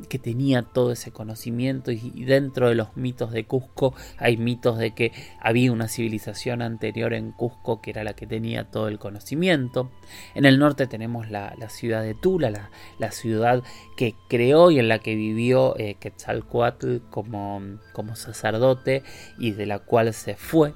que 0.08 0.18
tenía 0.18 0.62
todo 0.62 0.92
ese 0.92 1.10
conocimiento 1.10 1.90
y, 1.90 2.24
dentro 2.24 2.68
de 2.68 2.74
los 2.74 2.96
mitos 2.96 3.32
de 3.32 3.44
Cusco 3.44 3.94
hay 4.18 4.36
mitos 4.36 4.78
de 4.78 4.94
que 4.94 5.12
había 5.40 5.72
una 5.72 5.88
civilización 5.88 6.62
anterior 6.62 7.12
en 7.14 7.32
Cusco 7.32 7.80
que 7.80 7.90
era 7.90 8.04
la 8.04 8.14
que 8.14 8.26
tenía 8.26 8.64
todo 8.64 8.88
el 8.88 8.98
conocimiento. 8.98 9.90
En 10.34 10.44
el 10.44 10.58
norte 10.58 10.86
tenemos 10.86 11.30
la, 11.30 11.54
ciudad 11.68 12.02
de 12.02 12.14
Tula, 12.14 12.70
la, 12.98 13.10
ciudad 13.12 13.62
que 13.96 14.14
creó 14.28 14.70
y 14.70 14.78
en 14.78 14.88
la 14.88 14.98
que 14.98 15.14
vivió 15.14 15.78
eh, 15.78 15.96
Quetzalcoatl 16.00 16.98
como, 17.10 17.60
como 17.92 18.16
sacerdote 18.16 19.02
y 19.38 19.52
de 19.52 19.66
la 19.66 19.78
cual 19.78 20.12
se 20.12 20.34
fue. 20.34 20.74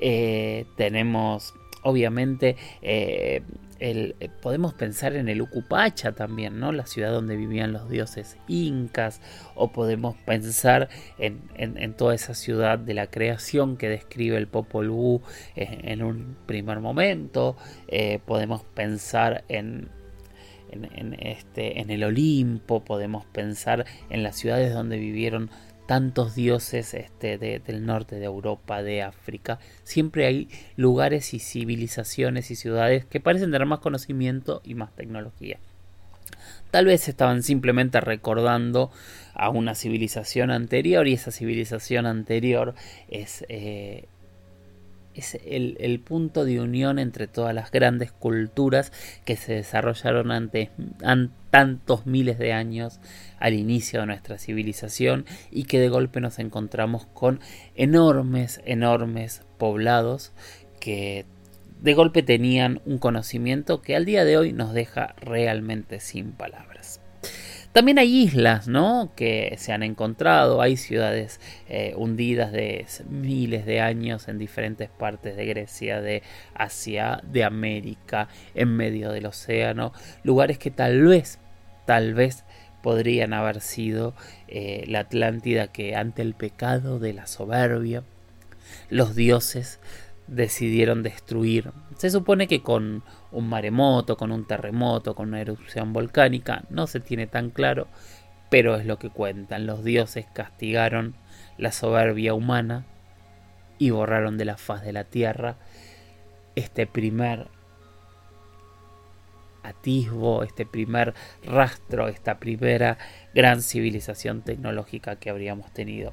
Eh, 0.00 0.66
tenemos 0.76 1.54
obviamente 1.82 2.56
eh, 2.82 3.42
podemos 4.42 4.74
pensar 4.74 5.16
en 5.16 5.28
el 5.28 5.40
Ucupacha 5.40 6.12
también, 6.12 6.60
¿no? 6.60 6.70
La 6.70 6.86
ciudad 6.86 7.12
donde 7.12 7.36
vivían 7.36 7.72
los 7.72 7.88
dioses 7.88 8.36
incas, 8.46 9.22
o 9.54 9.72
podemos 9.72 10.16
pensar 10.26 10.90
en, 11.18 11.94
toda 11.94 12.14
esa 12.14 12.34
ciudad 12.34 12.78
de 12.78 12.94
la 12.94 13.06
creación 13.06 13.78
que 13.78 13.88
describe 13.88 14.36
el 14.36 14.48
Popol 14.48 14.90
Vuh 14.90 15.22
en, 15.56 16.02
un 16.02 16.36
primer 16.46 16.80
momento, 16.80 17.56
eh, 17.88 18.20
podemos 18.26 18.62
pensar 18.62 19.44
en, 19.48 19.88
en, 20.70 21.14
este, 21.14 21.80
en 21.80 21.90
el 21.90 22.04
Olimpo, 22.04 22.84
podemos 22.84 23.24
pensar 23.26 23.86
en 24.10 24.22
las 24.22 24.36
ciudades 24.36 24.74
donde 24.74 24.98
vivieron 24.98 25.50
tantos 25.90 26.36
dioses 26.36 26.94
este, 26.94 27.36
del 27.36 27.84
norte 27.84 28.20
de 28.20 28.24
Europa, 28.24 28.80
de 28.80 29.02
África. 29.02 29.58
Siempre 29.82 30.24
hay 30.24 30.48
lugares 30.76 31.34
y 31.34 31.40
civilizaciones 31.40 32.52
y 32.52 32.54
ciudades 32.54 33.06
que 33.06 33.18
parecen 33.18 33.50
tener 33.50 33.66
más 33.66 33.80
conocimiento 33.80 34.62
y 34.62 34.76
más 34.76 34.94
tecnología. 34.94 35.58
Tal 36.70 36.84
vez 36.84 37.08
estaban 37.08 37.42
simplemente 37.42 38.00
recordando 38.00 38.92
a 39.34 39.50
una 39.50 39.74
civilización 39.74 40.52
anterior 40.52 41.08
y 41.08 41.14
esa 41.14 41.32
civilización 41.32 42.06
anterior 42.06 42.76
es, 43.08 43.44
eh, 43.48 44.04
es 45.14 45.38
el, 45.44 46.00
punto 46.00 46.44
de 46.44 46.60
unión 46.60 46.98
entre 46.98 47.26
todas 47.26 47.54
las 47.54 47.70
grandes 47.70 48.12
culturas 48.12 48.92
que 49.24 49.36
se 49.36 49.54
desarrollaron 49.54 50.30
antes, 50.30 50.70
tantos 51.50 52.06
miles 52.06 52.38
de 52.38 52.52
años 52.52 53.00
al 53.38 53.54
inicio 53.54 54.00
de 54.00 54.06
nuestra 54.06 54.38
civilización 54.38 55.26
y 55.50 55.64
que 55.64 55.80
de 55.80 55.88
golpe 55.88 56.20
nos 56.20 56.38
encontramos 56.38 57.06
con 57.06 57.40
enormes, 57.74 58.60
enormes 58.64 59.42
poblados 59.58 60.32
que 60.78 61.26
de 61.80 61.94
golpe 61.94 62.22
tenían 62.22 62.80
un 62.84 62.98
conocimiento 62.98 63.82
que 63.82 63.96
al 63.96 64.04
día 64.04 64.24
de 64.24 64.36
hoy 64.36 64.52
nos 64.52 64.74
deja 64.74 65.14
realmente 65.20 66.00
sin 66.00 66.32
palabras. 66.32 66.99
También 67.72 68.00
hay 68.00 68.22
islas, 68.22 68.66
¿no? 68.66 69.12
Que 69.14 69.54
se 69.56 69.72
han 69.72 69.84
encontrado, 69.84 70.60
hay 70.60 70.76
ciudades 70.76 71.40
eh, 71.68 71.94
hundidas 71.96 72.50
de 72.50 72.84
miles 73.08 73.64
de 73.64 73.80
años 73.80 74.26
en 74.26 74.38
diferentes 74.38 74.88
partes 74.88 75.36
de 75.36 75.46
Grecia, 75.46 76.00
de 76.00 76.24
Asia, 76.52 77.20
de 77.22 77.44
América, 77.44 78.28
en 78.56 78.76
medio 78.76 79.12
del 79.12 79.26
océano, 79.26 79.92
lugares 80.24 80.58
que 80.58 80.72
tal 80.72 81.02
vez, 81.02 81.38
tal 81.86 82.14
vez 82.14 82.44
podrían 82.82 83.32
haber 83.32 83.60
sido 83.60 84.14
eh, 84.48 84.84
la 84.88 85.00
Atlántida 85.00 85.68
que 85.68 85.94
ante 85.94 86.22
el 86.22 86.34
pecado 86.34 86.98
de 86.98 87.12
la 87.12 87.28
soberbia, 87.28 88.02
los 88.88 89.14
dioses 89.14 89.78
decidieron 90.26 91.04
destruir. 91.04 91.70
Se 91.98 92.10
supone 92.10 92.48
que 92.48 92.62
con 92.62 93.04
un 93.32 93.48
maremoto, 93.48 94.16
con 94.16 94.32
un 94.32 94.46
terremoto, 94.46 95.14
con 95.14 95.28
una 95.28 95.40
erupción 95.40 95.92
volcánica, 95.92 96.64
no 96.70 96.86
se 96.86 97.00
tiene 97.00 97.26
tan 97.26 97.50
claro, 97.50 97.88
pero 98.50 98.76
es 98.76 98.86
lo 98.86 98.98
que 98.98 99.10
cuentan. 99.10 99.66
Los 99.66 99.84
dioses 99.84 100.26
castigaron 100.32 101.14
la 101.58 101.72
soberbia 101.72 102.34
humana 102.34 102.84
y 103.78 103.90
borraron 103.90 104.36
de 104.38 104.44
la 104.44 104.56
faz 104.56 104.82
de 104.82 104.92
la 104.92 105.04
tierra 105.04 105.56
este 106.56 106.86
primer 106.86 107.48
atisbo, 109.62 110.42
este 110.42 110.66
primer 110.66 111.14
rastro, 111.44 112.08
esta 112.08 112.38
primera 112.38 112.98
gran 113.34 113.62
civilización 113.62 114.42
tecnológica 114.42 115.16
que 115.16 115.30
habríamos 115.30 115.72
tenido. 115.72 116.12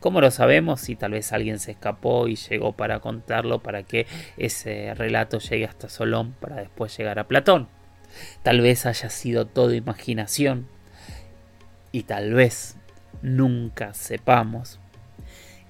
¿Cómo 0.00 0.20
lo 0.20 0.30
sabemos? 0.30 0.80
Si 0.80 0.94
tal 0.94 1.12
vez 1.12 1.32
alguien 1.32 1.58
se 1.58 1.72
escapó 1.72 2.28
y 2.28 2.36
llegó 2.36 2.72
para 2.72 3.00
contarlo 3.00 3.62
para 3.62 3.82
que 3.82 4.06
ese 4.36 4.94
relato 4.94 5.38
llegue 5.38 5.64
hasta 5.64 5.88
Solón 5.88 6.32
para 6.40 6.56
después 6.56 6.96
llegar 6.96 7.18
a 7.18 7.26
Platón. 7.26 7.68
Tal 8.42 8.60
vez 8.60 8.86
haya 8.86 9.10
sido 9.10 9.46
todo 9.46 9.74
imaginación 9.74 10.68
y 11.90 12.04
tal 12.04 12.32
vez 12.32 12.76
nunca 13.22 13.92
sepamos 13.94 14.78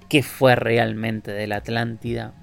qué 0.09 0.23
fue 0.23 0.55
realmente 0.55 1.31
de 1.31 1.47
la 1.47 1.57
Atlántida, 1.57 2.33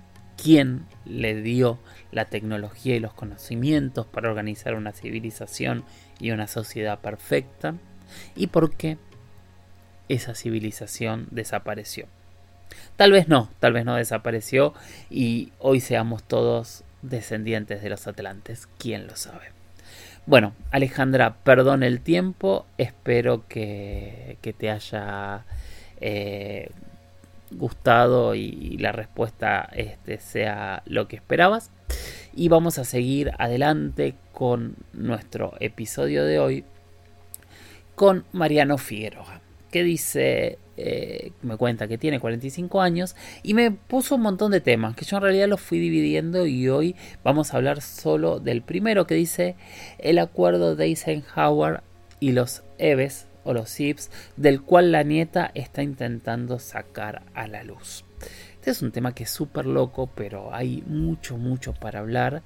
quién 0.40 0.86
le 1.04 1.40
dio 1.40 1.78
la 2.10 2.24
tecnología 2.24 2.96
y 2.96 3.00
los 3.00 3.14
conocimientos 3.14 4.06
para 4.06 4.28
organizar 4.28 4.74
una 4.74 4.92
civilización 4.92 5.84
y 6.18 6.30
una 6.30 6.46
sociedad 6.46 6.98
perfecta 7.00 7.74
y 8.34 8.48
por 8.48 8.74
qué 8.74 8.98
esa 10.08 10.34
civilización 10.34 11.28
desapareció. 11.30 12.06
Tal 12.96 13.12
vez 13.12 13.28
no, 13.28 13.50
tal 13.60 13.72
vez 13.72 13.84
no 13.84 13.96
desapareció 13.96 14.74
y 15.10 15.52
hoy 15.58 15.80
seamos 15.80 16.22
todos 16.22 16.84
descendientes 17.02 17.82
de 17.82 17.90
los 17.90 18.06
atlantes, 18.06 18.68
quién 18.78 19.06
lo 19.06 19.16
sabe. 19.16 19.52
Bueno, 20.26 20.54
Alejandra, 20.72 21.36
perdón 21.44 21.82
el 21.82 22.00
tiempo, 22.00 22.66
espero 22.78 23.46
que, 23.48 24.38
te 24.58 24.70
haya 24.70 25.44
eh, 26.00 26.70
gustado 27.52 28.34
y, 28.34 28.76
la 28.78 28.92
respuesta 28.92 29.68
este, 29.72 30.18
sea 30.18 30.82
lo 30.86 31.06
que 31.06 31.16
esperabas. 31.16 31.70
Y 32.34 32.48
vamos 32.48 32.78
a 32.78 32.84
seguir 32.84 33.32
adelante 33.38 34.14
con 34.32 34.76
nuestro 34.92 35.54
episodio 35.60 36.24
de 36.24 36.38
hoy 36.38 36.64
con 37.94 38.24
Mariano 38.32 38.76
Figueroa 38.76 39.40
que 39.76 39.84
dice, 39.84 40.58
eh, 40.78 41.32
me 41.42 41.58
cuenta 41.58 41.86
que 41.86 41.98
tiene 41.98 42.18
45 42.18 42.80
años 42.80 43.14
y 43.42 43.52
me 43.52 43.70
puso 43.70 44.14
un 44.14 44.22
montón 44.22 44.52
de 44.52 44.62
temas 44.62 44.96
que 44.96 45.04
yo 45.04 45.18
en 45.18 45.24
realidad 45.24 45.48
los 45.48 45.60
fui 45.60 45.78
dividiendo 45.78 46.46
y 46.46 46.66
hoy 46.70 46.96
vamos 47.22 47.52
a 47.52 47.58
hablar 47.58 47.82
solo 47.82 48.40
del 48.40 48.62
primero 48.62 49.06
que 49.06 49.16
dice 49.16 49.54
el 49.98 50.18
acuerdo 50.18 50.76
de 50.76 50.86
Eisenhower 50.86 51.82
y 52.20 52.32
los 52.32 52.62
EVES 52.78 53.26
o 53.44 53.52
los 53.52 53.78
IPS 53.78 54.10
del 54.38 54.62
cual 54.62 54.92
la 54.92 55.02
nieta 55.02 55.50
está 55.52 55.82
intentando 55.82 56.58
sacar 56.58 57.24
a 57.34 57.46
la 57.48 57.62
luz. 57.62 58.06
Este 58.54 58.70
es 58.70 58.80
un 58.80 58.92
tema 58.92 59.14
que 59.14 59.24
es 59.24 59.30
súper 59.30 59.66
loco 59.66 60.08
pero 60.14 60.54
hay 60.54 60.82
mucho 60.86 61.36
mucho 61.36 61.74
para 61.74 61.98
hablar 61.98 62.42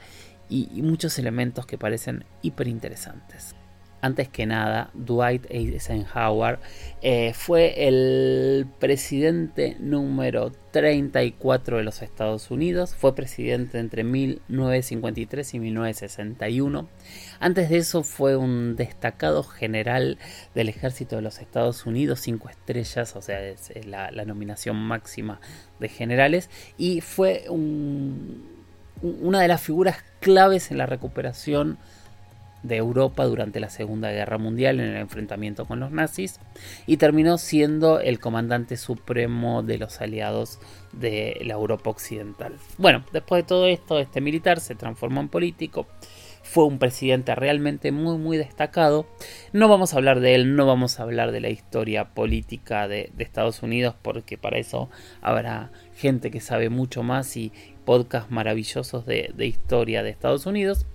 y, 0.49 0.69
y 0.75 0.83
muchos 0.83 1.17
elementos 1.21 1.65
que 1.65 1.79
parecen 1.79 2.25
hiper 2.43 2.67
interesantes 2.67 3.55
antes 4.03 4.29
que 4.29 4.47
nada, 4.47 4.91
Dwight 4.95 5.47
Eisenhower 5.51 6.59
eh, 7.03 7.33
fue 7.35 7.87
el 7.87 8.67
presidente 8.79 9.77
número 9.79 10.53
34 10.71 11.79
de 11.79 11.85
los 11.85 12.01
Estados 12.01 12.51
Unidos. 12.51 12.95
Fue 12.95 13.15
presidente 13.15 13.79
entre 13.79 14.03
1953 14.05 15.55
y 15.55 15.59
1961. 15.61 16.89
Antes 17.41 17.69
de 17.69 17.77
eso 17.77 18.03
fue 18.03 18.37
un 18.37 18.75
destacado 18.77 19.43
general 19.43 20.19
del 20.55 20.71
ejército 20.71 21.17
de 21.17 21.23
los 21.23 21.39
Estados 21.41 21.85
Unidos, 21.85 22.21
cinco 22.21 22.49
estrellas, 22.49 23.17
o 23.17 23.23
sea, 23.23 23.43
es 23.43 23.71
la, 23.87 24.11
nominación 24.25 24.77
máxima 24.77 25.41
de 25.79 25.89
generales. 25.89 26.49
Y 26.79 27.03
fue 27.03 27.45
una 27.51 29.41
de 29.41 29.49
las 29.49 29.61
figuras 29.61 29.99
claves 30.21 30.71
en 30.71 30.79
la 30.79 30.87
recuperación 30.87 31.79
de 32.63 32.77
Europa 32.77 33.25
durante 33.25 33.61
la 33.61 33.71
Segunda 33.71 34.11
Guerra 34.11 34.39
Mundial 34.39 34.81
en 34.81 34.91
el 34.91 34.97
enfrentamiento 34.97 35.67
con 35.67 35.81
los 35.81 35.91
nazis 35.91 36.41
y 36.87 36.97
terminó 36.99 37.39
siendo 37.39 38.01
el 38.01 38.21
comandante 38.21 38.77
supremo 38.77 39.63
de 39.63 39.79
los 39.79 40.01
aliados 40.01 40.59
de 40.93 41.41
la 41.45 41.55
Europa 41.55 41.91
Occidental. 41.91 42.55
Bueno, 42.79 43.05
después 43.13 43.43
de 43.43 43.49
todo 43.49 43.67
esto, 43.67 43.99
este 43.99 44.21
militar 44.21 44.61
se 44.61 44.75
transformó 44.75 45.21
en 45.21 45.29
político, 45.29 45.87
fue 46.43 46.65
un 46.65 46.79
presidente 46.79 47.35
realmente 47.35 47.93
muy 47.93 48.19
muy 48.19 48.37
destacado. 48.37 49.07
No 49.53 49.69
vamos 49.69 49.93
a 49.93 49.97
hablar 49.97 50.21
de 50.21 50.35
él, 50.35 50.57
no 50.57 50.67
vamos 50.67 50.99
a 50.99 51.05
hablar 51.05 51.33
de 51.33 51.41
la 51.41 51.51
historia 51.51 52.07
política 52.09 52.89
de, 52.89 53.13
Estados 53.19 53.63
Unidos 53.63 53.95
porque 54.03 54.37
para 54.39 54.59
eso 54.59 54.91
habrá 55.21 55.71
gente 55.95 56.31
que 56.31 56.41
sabe 56.41 56.69
mucho 56.71 57.03
más 57.03 57.37
y 57.37 57.53
podcasts 57.85 58.31
maravillosos 58.31 59.07
de, 59.07 59.31
de 59.35 59.47
historia 59.47 60.03
de 60.03 60.11
Estados 60.11 60.47
Unidos. 60.47 60.87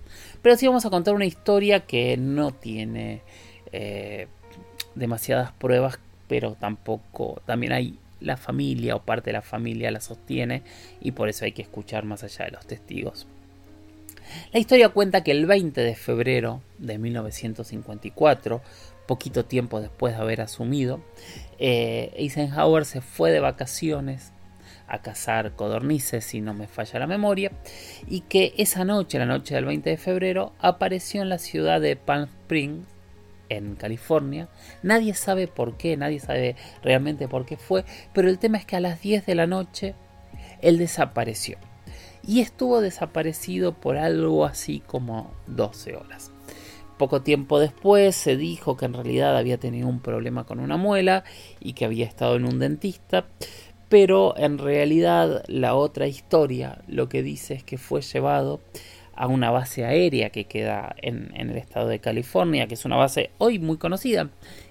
Pero 0.46 0.56
sí 0.56 0.68
vamos 0.68 0.86
a 0.86 0.90
contar 0.90 1.12
una 1.12 1.24
historia 1.24 1.80
que 1.80 2.16
no 2.16 2.52
tiene 2.52 3.20
eh, 3.72 4.28
demasiadas 4.94 5.50
pruebas, 5.50 5.98
pero 6.28 6.52
tampoco, 6.52 7.42
también 7.46 7.72
hay 7.72 7.98
la 8.20 8.36
familia 8.36 8.94
o 8.94 9.02
parte 9.02 9.30
de 9.30 9.32
la 9.32 9.42
familia 9.42 9.90
la 9.90 10.00
sostiene 10.00 10.62
y 11.00 11.10
por 11.10 11.28
eso 11.28 11.46
hay 11.46 11.50
que 11.50 11.62
escuchar 11.62 12.04
más 12.04 12.22
allá 12.22 12.44
de 12.44 12.52
los 12.52 12.64
testigos. 12.64 13.26
La 14.52 14.60
historia 14.60 14.90
cuenta 14.90 15.24
que 15.24 15.32
el 15.32 15.46
20 15.46 15.80
de 15.80 15.96
febrero 15.96 16.62
de 16.78 16.96
1954, 16.98 18.62
poquito 19.08 19.44
tiempo 19.46 19.80
después 19.80 20.14
de 20.14 20.22
haber 20.22 20.42
asumido, 20.42 21.00
eh, 21.58 22.12
Eisenhower 22.14 22.84
se 22.84 23.00
fue 23.00 23.32
de 23.32 23.40
vacaciones 23.40 24.30
a 24.88 25.02
cazar 25.02 25.52
codornices, 25.54 26.24
si 26.24 26.40
no 26.40 26.54
me 26.54 26.68
falla 26.68 27.00
la 27.00 27.06
memoria, 27.06 27.52
y 28.06 28.20
que 28.22 28.54
esa 28.56 28.84
noche, 28.84 29.18
la 29.18 29.26
noche 29.26 29.54
del 29.54 29.64
20 29.64 29.90
de 29.90 29.96
febrero, 29.96 30.52
apareció 30.58 31.22
en 31.22 31.28
la 31.28 31.38
ciudad 31.38 31.80
de 31.80 31.96
Palm 31.96 32.24
Springs, 32.24 32.86
en 33.48 33.76
California. 33.76 34.48
Nadie 34.82 35.14
sabe 35.14 35.46
por 35.48 35.76
qué, 35.76 35.96
nadie 35.96 36.20
sabe 36.20 36.56
realmente 36.82 37.28
por 37.28 37.46
qué 37.46 37.56
fue, 37.56 37.84
pero 38.12 38.28
el 38.28 38.38
tema 38.38 38.58
es 38.58 38.66
que 38.66 38.76
a 38.76 38.80
las 38.80 39.00
10 39.00 39.26
de 39.26 39.34
la 39.34 39.46
noche 39.46 39.94
él 40.60 40.78
desapareció. 40.78 41.58
Y 42.26 42.40
estuvo 42.40 42.80
desaparecido 42.80 43.72
por 43.72 43.96
algo 43.96 44.44
así 44.44 44.80
como 44.80 45.32
12 45.46 45.96
horas. 45.96 46.32
Poco 46.98 47.20
tiempo 47.20 47.60
después 47.60 48.16
se 48.16 48.36
dijo 48.36 48.78
que 48.78 48.86
en 48.86 48.94
realidad 48.94 49.36
había 49.36 49.58
tenido 49.58 49.86
un 49.86 50.00
problema 50.00 50.44
con 50.44 50.60
una 50.60 50.78
muela 50.78 51.24
y 51.60 51.74
que 51.74 51.84
había 51.84 52.06
estado 52.06 52.36
en 52.36 52.46
un 52.46 52.58
dentista, 52.58 53.26
pero 53.88 54.36
en 54.36 54.58
realidad 54.58 55.44
la 55.46 55.74
otra 55.74 56.06
historia 56.06 56.82
lo 56.88 57.08
que 57.08 57.22
dice 57.22 57.54
es 57.54 57.62
que 57.62 57.78
fue 57.78 58.02
llevado 58.02 58.60
a 59.14 59.26
una 59.26 59.50
base 59.50 59.84
aérea 59.84 60.30
que 60.30 60.44
queda 60.44 60.94
en, 60.98 61.32
el 61.34 61.56
estado 61.56 61.88
de 61.88 62.00
California, 62.00 62.66
que 62.66 62.74
es 62.74 62.84
una 62.84 62.96
base 62.96 63.30
hoy 63.38 63.58
muy 63.58 63.78
conocida, 63.78 64.28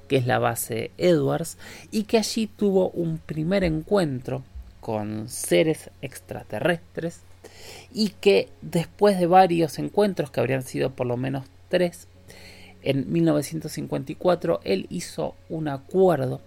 que 0.07 0.17
es 0.17 0.27
la 0.27 0.37
base 0.37 0.91
Edwards, 0.97 1.57
y 1.91 2.03
que 2.03 2.19
allí 2.19 2.47
tuvo 2.47 2.89
un 2.89 3.17
primer 3.17 3.63
encuentro 3.63 4.43
con 4.81 5.29
seres 5.29 5.89
extraterrestres 6.01 7.21
y 7.91 8.09
que 8.09 8.49
después 8.61 9.19
de 9.19 9.25
varios 9.25 9.79
encuentros, 9.79 10.29
que 10.29 10.39
habrían 10.39 10.61
sido 10.61 10.91
por 10.91 11.07
lo 11.07 11.17
menos 11.17 11.45
tres, 11.69 12.07
en 12.83 13.11
1954 13.11 14.59
él 14.63 14.85
hizo 14.89 15.35
un 15.49 15.69
acuerdo 15.69 16.39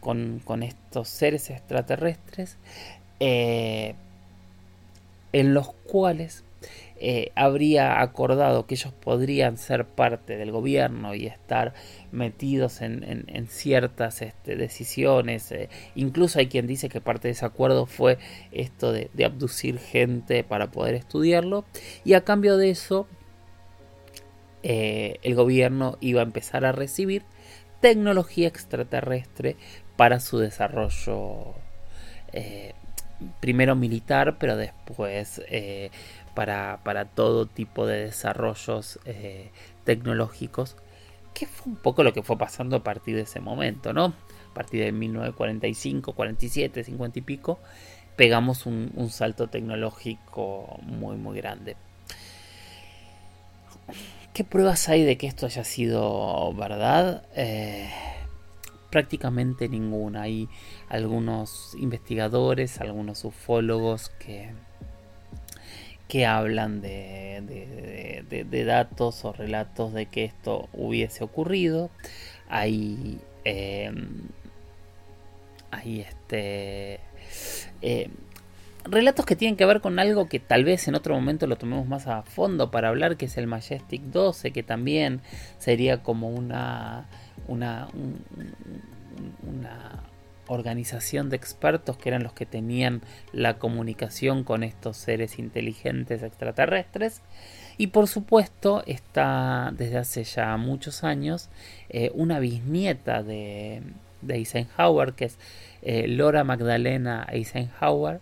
con, 0.00 0.62
estos 0.62 1.08
seres 1.08 1.50
extraterrestres, 1.50 2.56
eh, 3.20 3.94
en 5.32 5.54
los 5.54 5.72
cuales 5.90 6.44
eh, 7.00 7.30
habría 7.36 8.00
acordado 8.00 8.66
que 8.66 8.74
ellos 8.74 8.92
podrían 8.92 9.56
ser 9.58 9.84
parte 9.84 10.36
del 10.36 10.50
gobierno 10.50 11.14
y 11.14 11.26
estar 11.26 11.74
metidos 12.10 12.80
en, 12.80 13.46
ciertas 13.48 14.22
este, 14.22 14.56
decisiones. 14.56 15.52
Eh, 15.52 15.68
incluso 15.94 16.38
hay 16.38 16.48
quien 16.48 16.66
dice 16.66 16.88
que 16.88 17.00
parte 17.00 17.28
de 17.28 17.32
ese 17.32 17.44
acuerdo 17.44 17.86
fue 17.86 18.18
esto 18.52 18.92
de, 18.92 19.10
abducir 19.24 19.78
gente 19.78 20.44
para 20.44 20.70
poder 20.70 20.94
estudiarlo. 20.94 21.64
Y 22.04 22.14
a 22.14 22.24
cambio 22.24 22.56
de 22.56 22.70
eso, 22.70 23.06
el 24.62 25.34
gobierno 25.34 25.96
iba 26.00 26.20
a 26.20 26.24
empezar 26.24 26.64
a 26.64 26.72
recibir 26.72 27.22
tecnología 27.80 28.48
extraterrestre 28.48 29.56
para 29.98 30.18
su 30.20 30.38
desarrollo. 30.38 31.54
primero 33.40 33.74
militar, 33.74 34.38
pero 34.38 34.56
después 34.56 35.42
para, 36.38 37.04
todo 37.16 37.46
tipo 37.46 37.84
de 37.84 38.04
desarrollos 38.04 39.00
eh, 39.04 39.50
tecnológicos, 39.82 40.76
que 41.34 41.46
fue 41.46 41.72
un 41.72 41.76
poco 41.76 42.04
lo 42.04 42.12
que 42.12 42.22
fue 42.22 42.38
pasando 42.38 42.76
a 42.76 42.84
partir 42.84 43.16
de 43.16 43.22
ese 43.22 43.40
momento, 43.40 43.92
¿no? 43.92 44.14
A 44.50 44.54
partir 44.54 44.84
de 44.84 44.92
1945, 44.92 46.12
47, 46.12 46.84
50 46.84 47.18
y 47.18 47.22
pico, 47.22 47.58
pegamos 48.14 48.66
un, 48.66 49.10
salto 49.10 49.48
tecnológico 49.48 50.78
muy, 50.82 51.16
muy 51.16 51.36
grande. 51.36 51.74
¿Qué 54.32 54.44
pruebas 54.44 54.88
hay 54.88 55.02
de 55.02 55.18
que 55.18 55.26
esto 55.26 55.46
haya 55.46 55.64
sido 55.64 56.54
verdad? 56.54 57.24
Eh, 57.34 57.90
prácticamente 58.90 59.68
ninguna. 59.68 60.22
Hay 60.22 60.48
algunos 60.88 61.74
investigadores, 61.78 62.80
algunos 62.80 63.24
ufólogos 63.24 64.10
que 64.18 64.52
que 66.08 66.24
hablan 66.24 66.80
de, 66.80 68.24
de, 68.28 68.64
datos 68.64 69.24
o 69.24 69.32
relatos 69.32 69.92
de 69.92 70.06
que 70.06 70.24
esto 70.24 70.68
hubiese 70.72 71.22
ocurrido. 71.22 71.90
Hay, 72.48 73.20
em, 73.44 74.22
hay 75.70 76.00
este, 76.00 77.00
em, 77.82 78.10
relatos 78.84 79.26
que 79.26 79.36
tienen 79.36 79.56
que 79.56 79.66
ver 79.66 79.82
con 79.82 79.98
algo 79.98 80.28
que 80.28 80.40
tal 80.40 80.64
vez 80.64 80.88
en 80.88 80.94
otro 80.94 81.14
momento 81.14 81.46
lo 81.46 81.56
tomemos 81.56 81.86
más 81.86 82.06
a 82.06 82.22
fondo 82.22 82.70
para 82.70 82.88
hablar, 82.88 83.18
que 83.18 83.26
es 83.26 83.36
el 83.36 83.46
Majestic 83.46 84.00
12, 84.04 84.50
que 84.50 84.62
también 84.62 85.20
sería 85.58 86.02
como 86.02 86.30
una, 86.30 87.06
una, 87.48 87.88
organización 90.50 91.28
de 91.28 91.36
expertos 91.36 91.98
que 91.98 92.08
eran 92.08 92.22
los 92.22 92.32
que 92.32 92.46
tenían 92.46 93.02
la 93.32 93.58
comunicación 93.58 94.44
con 94.44 94.62
estos 94.62 94.96
seres 94.96 95.38
inteligentes 95.38 96.22
extraterrestres. 96.22 97.20
Y 97.76 97.88
por 97.88 98.08
supuesto 98.08 98.82
está 98.86 99.70
desde 99.76 99.98
hace 99.98 100.24
ya 100.24 100.56
muchos 100.56 101.04
años 101.04 101.50
eh, 101.90 102.10
una 102.14 102.38
bisnieta 102.38 103.22
de, 103.22 103.82
de 104.22 104.34
Eisenhower, 104.36 105.12
que 105.12 105.26
es 105.26 105.38
eh, 105.82 106.08
Laura 106.08 106.44
Magdalena 106.44 107.26
Eisenhower, 107.30 108.20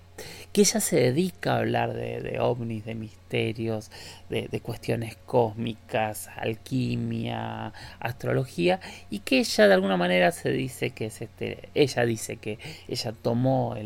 que 0.52 0.62
ella 0.62 0.81
se 0.81 0.96
dedica 0.96 1.55
a 1.55 1.59
hablar 1.59 1.92
de, 1.92 2.38
ovnis, 2.40 2.85
de 2.85 2.94
misterios, 2.94 3.90
de, 4.29 4.61
cuestiones 4.61 5.16
cósmicas, 5.26 6.29
alquimia, 6.37 7.72
astrología, 8.00 8.81
y 9.11 9.20
que 9.20 9.38
ella 9.38 9.68
de 9.68 9.74
alguna 9.74 9.96
manera 9.96 10.33
se 10.33 10.50
dice 10.50 10.90
que 10.90 11.07
es 11.07 11.20
este, 11.20 11.68
ella 11.74 12.05
dice 12.05 12.37
que 12.37 12.59
ella 12.88 13.12
tomó 13.12 13.76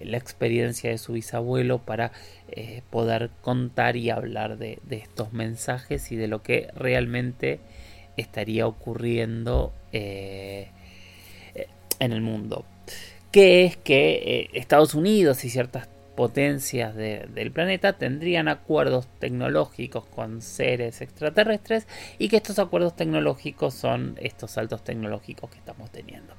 la 0.00 0.16
experiencia 0.16 0.90
de 0.90 0.98
su 0.98 1.12
bisabuelo 1.14 1.78
para 1.78 2.12
eh, 2.50 2.82
poder 2.90 3.30
contar 3.42 3.96
y 3.96 4.10
hablar 4.10 4.58
de, 4.58 4.78
estos 4.90 5.32
mensajes 5.32 6.12
y 6.12 6.16
de 6.16 6.28
lo 6.28 6.42
que 6.42 6.68
realmente 6.74 7.60
estaría 8.16 8.66
ocurriendo 8.66 9.72
eh, 9.92 10.68
en 11.98 12.12
el 12.12 12.22
mundo 12.22 12.64
que 13.30 13.64
es 13.64 13.76
que 13.76 14.12
eh, 14.12 14.50
Estados 14.54 14.94
Unidos 14.94 15.44
y 15.44 15.50
ciertas 15.50 15.88
potencias 16.16 16.94
del 16.94 17.50
planeta 17.50 17.94
tendrían 17.94 18.48
acuerdos 18.48 19.08
tecnológicos 19.20 20.04
con 20.04 20.42
seres 20.42 21.00
extraterrestres 21.00 21.86
y 22.18 22.28
que 22.28 22.36
estos 22.36 22.58
acuerdos 22.58 22.94
tecnológicos 22.94 23.72
son 23.72 24.18
estos 24.20 24.50
saltos 24.50 24.84
tecnológicos 24.84 25.48
que 25.48 25.56
estamos 25.56 25.90
teniendo. 25.90 26.34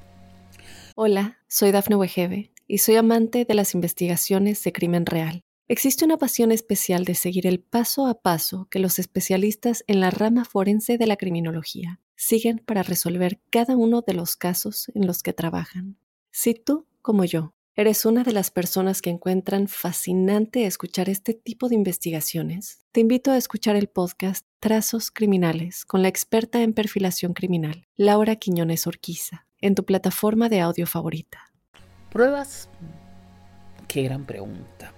Hola, 0.95 1.39
soy 1.47 1.71
Dafne 1.71 1.95
Wegebe 1.95 2.51
y 2.67 2.77
soy 2.77 2.97
amante 2.97 3.45
de 3.45 3.55
las 3.55 3.73
investigaciones 3.73 4.63
de 4.63 4.71
crimen 4.71 5.05
real. 5.05 5.41
Existe 5.67 6.05
una 6.05 6.17
pasión 6.17 6.51
especial 6.51 7.05
de 7.05 7.15
seguir 7.15 7.47
el 7.47 7.59
paso 7.61 8.05
a 8.05 8.21
paso 8.21 8.67
que 8.69 8.79
los 8.79 8.99
especialistas 8.99 9.83
en 9.87 10.01
la 10.01 10.11
rama 10.11 10.45
forense 10.45 10.97
de 10.97 11.07
la 11.07 11.15
criminología 11.15 12.01
siguen 12.15 12.59
para 12.59 12.83
resolver 12.83 13.39
cada 13.49 13.75
uno 13.77 14.01
de 14.05 14.13
los 14.13 14.35
casos 14.35 14.91
en 14.93 15.07
los 15.07 15.23
que 15.23 15.33
trabajan. 15.33 15.97
Si 16.33 16.53
tú, 16.53 16.87
como 17.01 17.25
yo, 17.25 17.53
eres 17.75 18.05
una 18.05 18.23
de 18.23 18.31
las 18.31 18.51
personas 18.51 19.01
que 19.01 19.09
encuentran 19.09 19.67
fascinante 19.67 20.65
escuchar 20.65 21.09
este 21.09 21.33
tipo 21.33 21.67
de 21.67 21.75
investigaciones, 21.75 22.85
te 22.93 23.01
invito 23.01 23.31
a 23.31 23.37
escuchar 23.37 23.75
el 23.75 23.89
podcast 23.89 24.47
Trazos 24.61 25.11
Criminales 25.11 25.83
con 25.83 26.01
la 26.01 26.07
experta 26.07 26.61
en 26.61 26.71
perfilación 26.71 27.33
criminal, 27.33 27.85
Laura 27.97 28.37
Quiñones 28.37 28.87
Orquiza, 28.87 29.45
en 29.59 29.75
tu 29.75 29.83
plataforma 29.83 30.47
de 30.47 30.61
audio 30.61 30.87
favorita. 30.87 31.51
¿Pruebas? 32.09 32.69
Qué 33.89 34.03
gran 34.03 34.25
pregunta. 34.25 34.93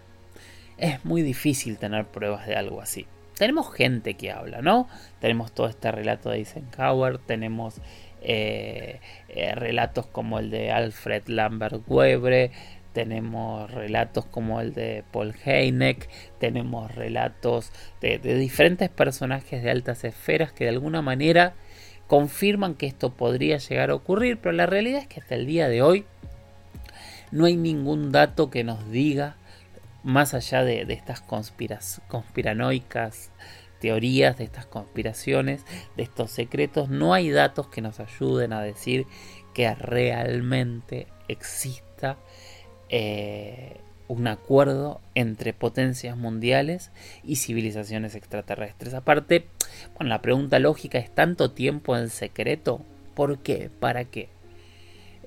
Es 0.78 1.04
muy 1.04 1.24
difícil 1.24 1.80
tener 1.80 2.06
pruebas 2.06 2.46
de 2.46 2.56
algo 2.56 2.80
así. 2.80 3.08
Tenemos 3.36 3.74
gente 3.74 4.14
que 4.14 4.32
habla, 4.32 4.62
¿no? 4.62 4.88
Tenemos 5.20 5.52
todo 5.52 5.68
este 5.68 5.92
relato 5.92 6.30
de 6.30 6.38
Eisenhower, 6.38 7.18
tenemos 7.18 7.82
eh, 8.24 9.00
eh, 9.30 9.56
relatos 9.56 10.06
como 10.06 10.40
el 10.40 10.50
de 10.50 10.72
Alfred 10.72 11.24
Lambert 11.28 11.84
Webre, 11.88 12.52
tenemos 12.94 13.70
relatos 13.72 14.26
como 14.26 14.62
el 14.62 14.74
de 14.74 15.04
Paul 15.12 15.34
Heineck, 15.44 16.08
tenemos 16.40 16.94
relatos 16.96 17.72
de, 18.02 18.20
diferentes 18.20 18.90
personajes 18.90 19.64
de 19.64 19.72
altas 19.72 20.04
esferas 20.04 20.54
que 20.54 20.66
de 20.66 20.70
alguna 20.70 21.02
manera 21.02 21.54
confirman 22.08 22.76
que 22.76 22.86
esto 22.86 23.14
podría 23.14 23.58
llegar 23.58 23.90
a 23.90 23.96
ocurrir, 23.96 24.38
pero 24.38 24.54
la 24.54 24.68
realidad 24.68 25.02
es 25.02 25.08
que 25.08 25.20
hasta 25.20 25.36
el 25.36 25.46
día 25.46 25.68
de 25.68 25.82
hoy 25.82 26.06
no 27.32 27.46
hay 27.46 27.58
ningún 27.58 28.12
dato 28.12 28.50
que 28.50 28.64
nos 28.64 28.90
diga, 28.92 29.36
más 30.04 30.34
allá 30.34 30.64
de, 30.64 30.86
de 30.86 30.94
estas 30.94 31.22
conspiranoicas 31.22 33.32
teorías, 33.84 34.38
de 34.38 34.46
estas 34.46 34.66
conspiraciones, 34.66 35.66
de 35.98 36.04
estos 36.04 36.32
secretos, 36.32 36.88
no 36.88 37.14
hay 37.14 37.32
datos 37.32 37.68
que 37.68 37.82
nos 37.82 38.00
ayuden 38.00 38.54
a 38.54 38.62
decir 38.62 39.08
que 39.54 39.76
realmente 39.76 41.08
exista 41.28 42.16
eh, 42.88 43.82
un 44.08 44.28
acuerdo 44.28 45.02
entre 45.16 45.52
potencias 45.52 46.16
mundiales 46.16 46.92
y 47.26 47.36
civilizaciones 47.36 48.16
extraterrestres. 48.16 48.94
Aparte, 48.94 49.48
bueno, 49.98 50.08
la 50.08 50.22
pregunta 50.22 50.60
lógica 50.60 50.98
es 50.98 51.14
tanto 51.14 51.52
tiempo 51.52 51.98
en 51.98 52.08
secreto, 52.08 52.80
¿por 53.16 53.40
qué? 53.40 53.70
¿Para 53.82 54.06
qué? 54.06 54.30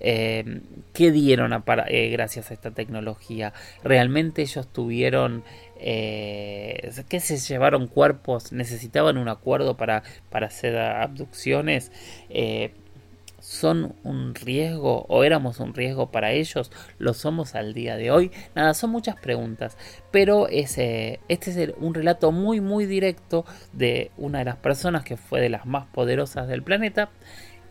Eh, 0.00 0.60
¿Qué 0.96 1.10
dieron 1.10 1.52
eh, 1.88 2.08
gracias 2.08 2.50
a 2.50 2.54
esta 2.54 2.70
tecnología? 2.70 3.52
¿Realmente 3.84 4.40
ellos 4.40 4.66
tuvieron 4.72 5.44
eh, 5.78 6.90
que 7.10 7.20
se 7.20 7.36
llevaron 7.36 7.86
cuerpos? 7.86 8.50
¿Necesitaban 8.50 9.18
un 9.18 9.28
acuerdo 9.28 9.76
para, 9.76 10.02
para 10.30 10.46
hacer 10.46 10.78
abducciones? 10.78 11.92
Eh, 12.30 12.72
¿Son 13.40 13.94
un 14.04 14.34
riesgo 14.34 15.04
o 15.10 15.22
éramos 15.22 15.60
un 15.60 15.74
riesgo 15.74 16.10
para 16.10 16.32
ellos? 16.32 16.72
¿Lo 16.98 17.12
somos 17.12 17.54
al 17.54 17.74
día 17.74 17.98
de 17.98 18.10
hoy? 18.10 18.30
Nada, 18.54 18.72
son 18.72 18.88
muchas 18.88 19.16
preguntas, 19.16 19.76
pero 20.10 20.48
este 20.48 21.20
es 21.28 21.74
un 21.78 21.92
relato 21.92 22.32
muy 22.32 22.62
muy 22.62 22.86
directo 22.86 23.44
de 23.74 24.10
una 24.16 24.38
de 24.38 24.46
las 24.46 24.56
personas 24.56 25.04
que 25.04 25.18
fue 25.18 25.42
de 25.42 25.50
las 25.50 25.66
más 25.66 25.86
poderosas 25.88 26.48
del 26.48 26.62
planeta 26.62 27.10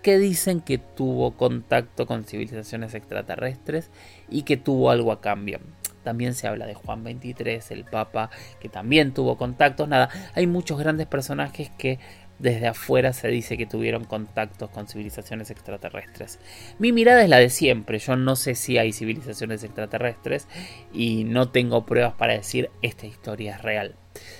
que 0.05 0.19
dicen 0.19 0.61
que 0.61 0.77
tuvo 0.77 1.31
contacto 1.31 2.05
con 2.05 2.25
civilizaciones 2.25 2.93
extraterrestres 2.93 3.89
y 4.29 4.43
que 4.43 4.55
tuvo 4.55 4.91
algo 4.91 5.11
a 5.11 5.19
cambio. 5.19 5.59
También 6.03 6.35
se 6.35 6.47
habla 6.47 6.67
de 6.67 6.75
Juan 6.75 7.03
23, 7.03 7.71
el 7.71 7.85
Papa, 7.85 8.29
que 8.59 8.69
también 8.69 9.15
tuvo 9.15 9.35
contactos. 9.35 9.89
Nada, 9.89 10.11
hay 10.35 10.45
muchos 10.45 10.77
grandes 10.77 11.07
personajes 11.07 11.71
que 11.79 11.97
desde 12.37 12.67
afuera 12.67 13.13
se 13.13 13.29
dice 13.29 13.57
que 13.57 13.65
tuvieron 13.65 14.03
contactos 14.03 14.69
con 14.69 14.87
civilizaciones 14.87 15.49
extraterrestres. 15.49 16.37
Mi 16.77 16.91
mirada 16.91 17.23
es 17.23 17.29
la 17.29 17.39
de 17.39 17.49
siempre, 17.49 17.97
yo 17.97 18.15
no 18.15 18.35
sé 18.35 18.53
si 18.53 18.77
hay 18.77 18.93
civilizaciones 18.93 19.63
extraterrestres 19.63 20.47
y 20.93 21.23
no 21.23 21.49
tengo 21.49 21.87
pruebas 21.87 22.13
para 22.13 22.33
decir 22.33 22.69
esta 22.83 23.07
historia 23.07 23.55
es 23.55 23.63
real. 23.63 23.95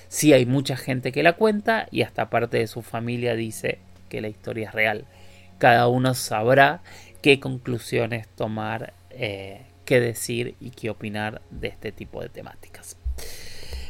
Sí 0.09 0.31
hay 0.31 0.45
mucha 0.45 0.77
gente 0.77 1.11
que 1.11 1.23
la 1.23 1.33
cuenta 1.33 1.87
y 1.89 2.03
hasta 2.03 2.29
parte 2.29 2.59
de 2.59 2.67
su 2.67 2.83
familia 2.83 3.33
dice 3.33 3.79
que 4.09 4.21
la 4.21 4.27
historia 4.27 4.67
es 4.67 4.75
real 4.75 5.07
cada 5.57 5.87
uno 5.87 6.13
sabrá 6.13 6.81
qué 7.21 7.39
conclusiones 7.39 8.27
tomar, 8.27 8.93
eh, 9.09 9.65
qué 9.85 9.99
decir 9.99 10.55
y 10.59 10.71
qué 10.71 10.89
opinar 10.89 11.41
de 11.49 11.69
este 11.69 11.91
tipo 11.91 12.21
de 12.21 12.29
temáticas. 12.29 12.97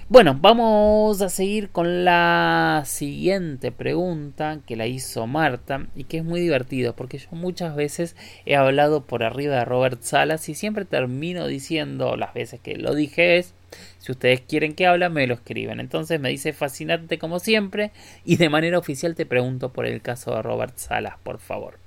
Bueno, 0.07 0.37
vamos 0.39 1.19
a 1.23 1.29
seguir 1.29 1.71
con 1.71 2.05
la 2.05 2.83
siguiente 2.85 3.71
pregunta 3.71 4.59
que 4.67 4.75
la 4.75 4.85
hizo 4.85 5.25
Marta 5.25 5.87
y 5.95 6.03
que 6.03 6.17
es 6.17 6.23
muy 6.23 6.39
divertido 6.41 6.95
porque 6.95 7.17
yo 7.17 7.29
muchas 7.31 7.75
veces 7.75 8.15
he 8.45 8.55
hablado 8.55 9.03
por 9.03 9.23
arriba 9.23 9.55
de 9.55 9.65
Robert 9.65 10.03
Salas 10.03 10.47
y 10.47 10.53
siempre 10.53 10.85
termino 10.85 11.47
diciendo 11.47 12.17
las 12.17 12.35
veces 12.35 12.59
que 12.59 12.75
lo 12.75 12.93
dije 12.93 13.37
es 13.37 13.55
si 13.97 14.11
ustedes 14.11 14.41
quieren 14.41 14.73
que 14.73 14.87
hable 14.87 15.09
me 15.09 15.27
lo 15.27 15.35
escriben. 15.35 15.79
Entonces 15.79 16.19
me 16.19 16.29
dice 16.29 16.53
fascinante 16.53 17.17
como 17.17 17.39
siempre 17.39 17.91
y 18.23 18.37
de 18.37 18.49
manera 18.49 18.77
oficial 18.77 19.15
te 19.15 19.25
pregunto 19.25 19.71
por 19.73 19.85
el 19.85 20.01
caso 20.01 20.35
de 20.35 20.41
Robert 20.41 20.77
Salas, 20.77 21.15
por 21.23 21.39
favor. 21.39 21.79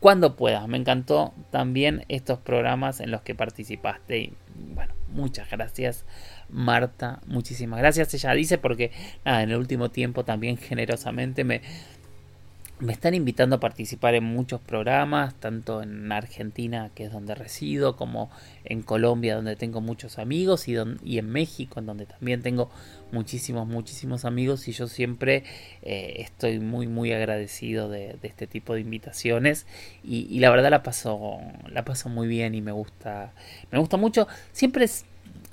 Cuando 0.00 0.34
puedas, 0.34 0.66
me 0.66 0.76
encantó 0.76 1.32
también 1.50 2.04
estos 2.08 2.38
programas 2.40 3.00
en 3.00 3.10
los 3.10 3.22
que 3.22 3.34
participaste 3.34 4.18
y 4.18 4.32
bueno, 4.74 4.92
muchas 5.08 5.48
gracias 5.50 6.04
Marta, 6.48 7.20
muchísimas 7.26 7.78
gracias. 7.78 8.12
Ella 8.14 8.34
dice 8.34 8.58
porque, 8.58 8.90
nada, 9.24 9.42
en 9.42 9.50
el 9.50 9.56
último 9.56 9.90
tiempo 9.90 10.24
también 10.24 10.58
generosamente 10.58 11.44
me, 11.44 11.62
me 12.82 12.92
están 12.92 13.14
invitando 13.14 13.56
a 13.56 13.60
participar 13.60 14.16
en 14.16 14.24
muchos 14.24 14.60
programas, 14.60 15.34
tanto 15.36 15.82
en 15.82 16.10
Argentina, 16.10 16.90
que 16.96 17.04
es 17.04 17.12
donde 17.12 17.36
resido, 17.36 17.94
como 17.96 18.28
en 18.64 18.82
Colombia, 18.82 19.36
donde 19.36 19.54
tengo 19.54 19.80
muchos 19.80 20.18
amigos, 20.18 20.66
y, 20.66 20.74
y 21.04 21.18
en 21.18 21.30
México, 21.30 21.78
en 21.78 21.86
donde 21.86 22.06
también 22.06 22.42
tengo 22.42 22.70
muchísimos, 23.12 23.68
muchísimos 23.68 24.24
amigos, 24.24 24.66
y 24.66 24.72
yo 24.72 24.88
siempre 24.88 25.44
eh, 25.82 26.14
estoy 26.18 26.58
muy, 26.58 26.88
muy 26.88 27.12
agradecido 27.12 27.88
de, 27.88 28.16
este 28.24 28.48
tipo 28.48 28.74
de 28.74 28.80
invitaciones, 28.80 29.64
y, 30.02 30.40
la 30.40 30.50
verdad 30.50 30.70
la 30.70 30.82
paso, 30.82 31.38
la 31.68 31.84
paso 31.84 32.08
muy 32.08 32.26
bien 32.26 32.56
y 32.56 32.62
me 32.62 32.72
gusta, 32.72 33.32
me 33.70 33.78
gusta 33.78 33.96
mucho. 33.96 34.26
Siempre 34.50 34.88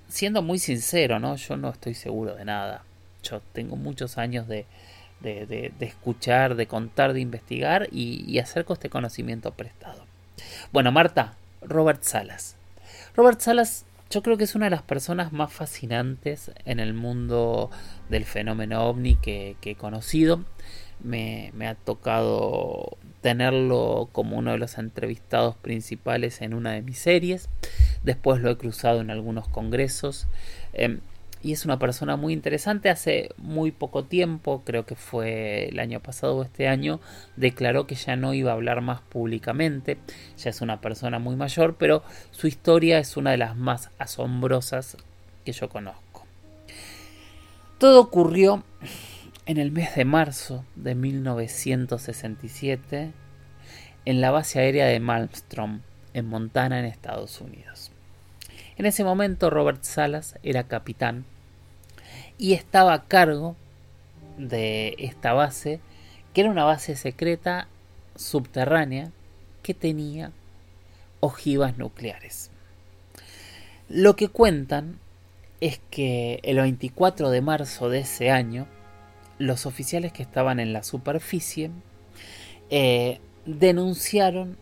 siendo 0.08 0.42
muy 0.42 0.58
sincero, 0.58 1.20
¿no? 1.20 1.36
Yo 1.36 1.58
no 1.58 1.70
estoy 1.70 1.94
seguro 1.94 2.34
de 2.34 2.46
nada. 2.46 2.84
Yo 3.22 3.40
tengo 3.54 3.76
muchos 3.76 4.18
años 4.18 4.48
de, 4.48 4.66
de, 5.22 5.74
escuchar, 5.80 6.56
de 6.56 6.68
contar, 6.68 7.14
de 7.14 7.20
investigar 7.22 7.88
y, 7.92 8.24
y 8.28 8.40
acerco 8.40 8.74
este 8.74 8.90
conocimiento 8.90 9.52
prestado. 9.52 10.06
Bueno, 10.72 10.92
Marta, 10.92 11.36
Robert 11.62 12.04
Salas. 12.04 12.56
Robert 13.16 13.40
Salas 13.42 13.86
yo 14.10 14.24
creo 14.24 14.38
que 14.38 14.44
es 14.46 14.56
una 14.56 14.66
de 14.66 14.72
las 14.72 14.82
personas 14.82 15.32
más 15.34 15.54
fascinantes 15.54 16.52
en 16.66 16.80
el 16.80 16.94
mundo 16.94 17.70
del 18.10 18.26
fenómeno 18.26 18.86
ovni 18.86 19.16
que, 19.16 19.56
he 19.62 19.76
conocido. 19.76 20.44
Me, 21.04 21.52
me, 21.54 21.68
ha 21.68 21.76
tocado 21.76 22.98
tenerlo 23.22 24.10
como 24.12 24.38
uno 24.38 24.52
de 24.52 24.58
los 24.58 24.78
entrevistados 24.80 25.56
principales 25.56 26.42
en 26.42 26.56
una 26.56 26.72
de 26.72 26.82
mis 26.82 26.98
series. 26.98 27.50
Después 28.04 28.42
lo 28.42 28.50
he 28.50 28.58
cruzado 28.58 29.00
en 29.02 29.12
algunos 29.12 29.48
congresos. 29.48 30.28
Em, 30.74 31.02
y 31.42 31.54
es 31.54 31.64
una 31.66 31.80
persona 31.80 32.18
muy 32.18 32.34
interesante. 32.34 32.90
Hace 32.90 33.30
muy 33.38 33.72
poco 33.72 34.04
tiempo, 34.04 34.64
creo 34.66 34.86
que 34.86 34.96
fue 34.96 35.70
el 35.70 35.80
año 35.80 36.02
pasado 36.02 36.36
o 36.38 36.44
este 36.44 36.68
año, 36.68 37.00
declaró 37.36 37.88
que 37.88 37.96
ya 37.96 38.16
no 38.16 38.34
iba 38.34 38.52
a 38.52 38.56
hablar 38.56 38.82
más 38.82 39.02
públicamente. 39.02 39.98
Ya 40.38 40.50
es 40.50 40.62
una 40.62 40.82
persona 40.82 41.20
muy 41.20 41.36
mayor, 41.36 41.76
pero 41.78 42.04
su 42.32 42.48
historia 42.48 42.98
es 43.00 43.18
una 43.18 43.32
de 43.32 43.38
las 43.38 43.56
más 43.56 43.92
asombrosas 43.98 44.98
que 45.46 45.54
yo 45.54 45.70
conozco. 45.70 46.26
Todo 47.78 48.02
ocurrió 48.02 48.64
en 49.46 49.58
el 49.58 49.72
mes 49.72 49.96
de 49.96 50.06
marzo 50.06 50.66
de 50.76 50.96
1967 50.96 53.14
en 54.06 54.22
la 54.22 54.32
base 54.32 54.60
aérea 54.60 54.88
de 54.88 55.00
Malmstrom, 55.00 55.82
en 56.14 56.26
Montana, 56.26 56.80
en 56.80 56.86
Estados 56.86 57.42
Unidos. 57.42 57.79
En 58.80 58.86
ese 58.86 59.04
momento 59.04 59.50
Robert 59.50 59.84
Salas 59.84 60.40
era 60.42 60.64
capitán 60.64 61.26
y 62.38 62.54
estaba 62.54 62.94
a 62.94 63.04
cargo 63.04 63.58
de 64.38 64.96
esta 65.00 65.34
base, 65.34 65.82
que 66.34 66.40
era 66.40 66.50
una 66.50 66.64
base 66.64 66.96
secreta 66.96 67.68
subterránea 68.16 69.12
que 69.64 69.74
tenía 69.74 70.32
ojivas 71.20 71.78
nucleares. 71.78 72.52
Lo 73.90 74.16
que 74.16 74.30
cuentan 74.30 74.98
es 75.60 75.82
que 75.92 76.40
el 76.44 76.56
24 76.56 77.32
de 77.32 77.42
marzo 77.42 77.90
de 77.90 78.00
ese 78.00 78.32
año, 78.32 78.66
los 79.40 79.66
oficiales 79.66 80.14
que 80.14 80.24
estaban 80.24 80.62
en 80.62 80.72
la 80.72 80.84
superficie 80.84 81.70
eh, 82.70 83.20
denunciaron 83.46 84.56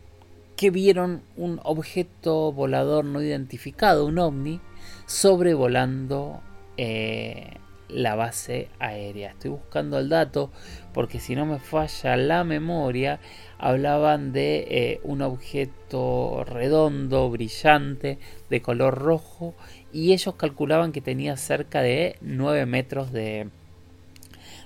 que 0.58 0.72
vieron 0.72 1.22
un 1.38 1.62
objeto 1.64 2.52
volador 2.52 3.06
no 3.06 3.22
identificado, 3.22 4.06
un 4.08 4.18
ovni, 4.18 4.60
sobrevolando 5.06 6.42
eh, 6.78 7.54
la 7.90 8.16
base 8.16 8.68
aérea. 8.80 9.30
Estoy 9.30 9.52
buscando 9.52 10.00
el 10.00 10.10
dato 10.10 10.52
porque 10.94 11.20
si 11.20 11.36
no 11.36 11.46
me 11.46 11.60
falla 11.60 12.18
la 12.18 12.44
memoria, 12.44 13.20
hablaban 13.60 14.34
de 14.34 14.66
eh, 14.70 15.00
un 15.04 15.22
objeto 15.22 16.44
redondo, 16.44 17.30
brillante, 17.30 18.18
de 18.50 18.62
color 18.64 18.96
rojo, 18.98 19.54
y 19.94 20.14
ellos 20.14 20.34
calculaban 20.36 20.92
que 20.92 21.02
tenía 21.02 21.38
cerca 21.38 21.84
de 21.84 22.18
9 22.22 22.66
metros 22.66 23.12
de, 23.12 23.50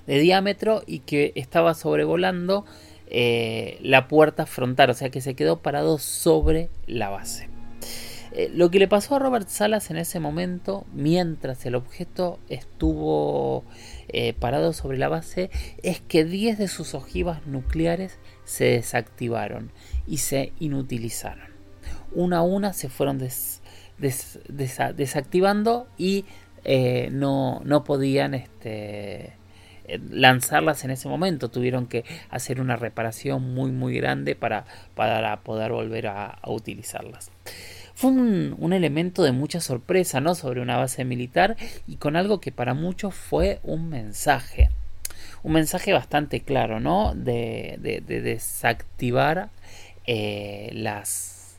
de 0.06 0.18
diámetro 0.18 0.82
y 0.86 1.00
que 1.00 1.32
estaba 1.36 1.74
sobrevolando 1.74 2.64
eh, 3.14 3.76
la 3.82 4.08
puerta 4.08 4.46
frontal, 4.46 4.88
o 4.88 4.94
sea 4.94 5.10
que 5.10 5.20
se 5.20 5.34
quedó 5.34 5.60
parado 5.60 5.98
sobre 5.98 6.70
la 6.86 7.10
base. 7.10 7.50
Eh, 8.32 8.50
lo 8.54 8.70
que 8.70 8.78
le 8.78 8.88
pasó 8.88 9.16
a 9.16 9.18
Robert 9.18 9.48
Salas 9.48 9.90
en 9.90 9.98
ese 9.98 10.18
momento, 10.18 10.86
mientras 10.94 11.66
el 11.66 11.74
objeto 11.74 12.38
estuvo 12.48 13.64
eh, 14.08 14.32
parado 14.32 14.72
sobre 14.72 14.96
la 14.96 15.10
base, 15.10 15.50
es 15.82 16.00
que 16.00 16.24
10 16.24 16.56
de 16.56 16.68
sus 16.68 16.94
ojivas 16.94 17.46
nucleares 17.46 18.18
se 18.44 18.64
desactivaron 18.64 19.72
y 20.06 20.16
se 20.16 20.54
inutilizaron. 20.58 21.52
Una 22.12 22.38
a 22.38 22.42
una 22.42 22.72
se 22.72 22.88
fueron 22.88 23.20
desactivando 23.98 25.86
y 25.98 26.24
no, 27.10 27.60
no, 27.62 27.84
podían 27.84 28.32
este, 28.32 29.34
lanzarlas 30.10 30.84
en 30.84 30.90
ese 30.90 31.08
momento. 31.08 31.48
Tuvieron 31.48 31.86
que 31.86 32.04
hacer 32.30 32.60
una 32.60 32.76
reparación 32.76 33.54
muy 33.54 33.70
muy 33.72 33.96
grande 33.96 34.34
para, 34.34 34.64
para 34.94 35.40
poder 35.40 35.72
volver 35.72 36.06
a, 36.06 36.38
utilizarlas. 36.46 37.30
Fue 37.94 38.10
un, 38.10 38.72
elemento 38.72 39.22
de 39.22 39.32
mucha 39.32 39.60
sorpresa, 39.60 40.20
¿no? 40.20 40.34
Sobre 40.34 40.60
una 40.60 40.76
base 40.76 41.04
militar 41.04 41.56
y 41.86 41.96
con 41.96 42.16
algo 42.16 42.40
que 42.40 42.52
para 42.52 42.74
muchos 42.74 43.14
fue 43.14 43.60
un 43.62 43.88
mensaje. 43.88 44.70
Un 45.42 45.52
mensaje 45.52 45.92
bastante 45.92 46.40
claro, 46.40 46.80
¿no? 46.80 47.14
De, 47.14 47.78
desactivar 48.06 49.50
eh, 50.06 50.70
las, 50.72 51.56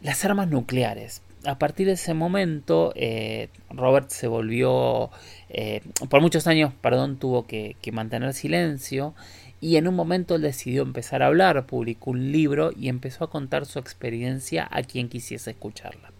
las 0.00 0.24
armas 0.24 0.48
nucleares 0.48 1.22
a 1.44 1.58
partir 1.58 1.86
de 1.86 1.94
ese 1.94 2.14
momento, 2.14 2.92
eh, 2.96 3.48
Robert 3.70 4.10
se 4.10 4.26
volvió, 4.26 5.10
eh, 5.48 5.82
por 6.08 6.20
muchos 6.20 6.46
años, 6.46 6.72
perdón, 6.80 7.18
tuvo 7.18 7.46
que, 7.46 7.76
mantener 7.92 8.34
silencio 8.34 9.14
y 9.60 9.76
en 9.76 9.88
un 9.88 9.94
momento 9.94 10.36
él 10.36 10.42
decidió 10.42 10.82
empezar 10.82 11.22
a 11.22 11.26
hablar, 11.26 11.66
publicó 11.66 12.10
un 12.10 12.32
libro 12.32 12.72
y 12.76 12.88
empezó 12.88 13.24
a 13.24 13.30
contar 13.30 13.66
su 13.66 13.78
experiencia 13.78 14.68
a 14.70 14.82
quien 14.82 15.08
quisiese 15.08 15.50
escucharla. 15.50 16.12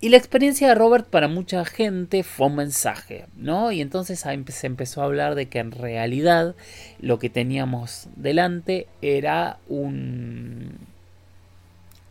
Y 0.00 0.08
la 0.08 0.16
experiencia 0.16 0.66
de 0.66 0.74
Robert 0.74 1.06
para 1.06 1.28
mucha 1.28 1.64
gente 1.64 2.24
fue 2.24 2.48
un 2.48 2.56
mensaje, 2.56 3.26
¿no? 3.36 3.70
Y 3.70 3.80
entonces 3.80 4.24
se 4.46 4.66
empezó 4.66 5.00
a 5.00 5.04
hablar 5.04 5.36
de 5.36 5.46
que 5.46 5.60
en 5.60 5.70
realidad 5.70 6.56
lo 7.00 7.20
que 7.20 7.30
teníamos 7.30 8.08
delante 8.16 8.88
era 9.00 9.58
un, 9.68 10.91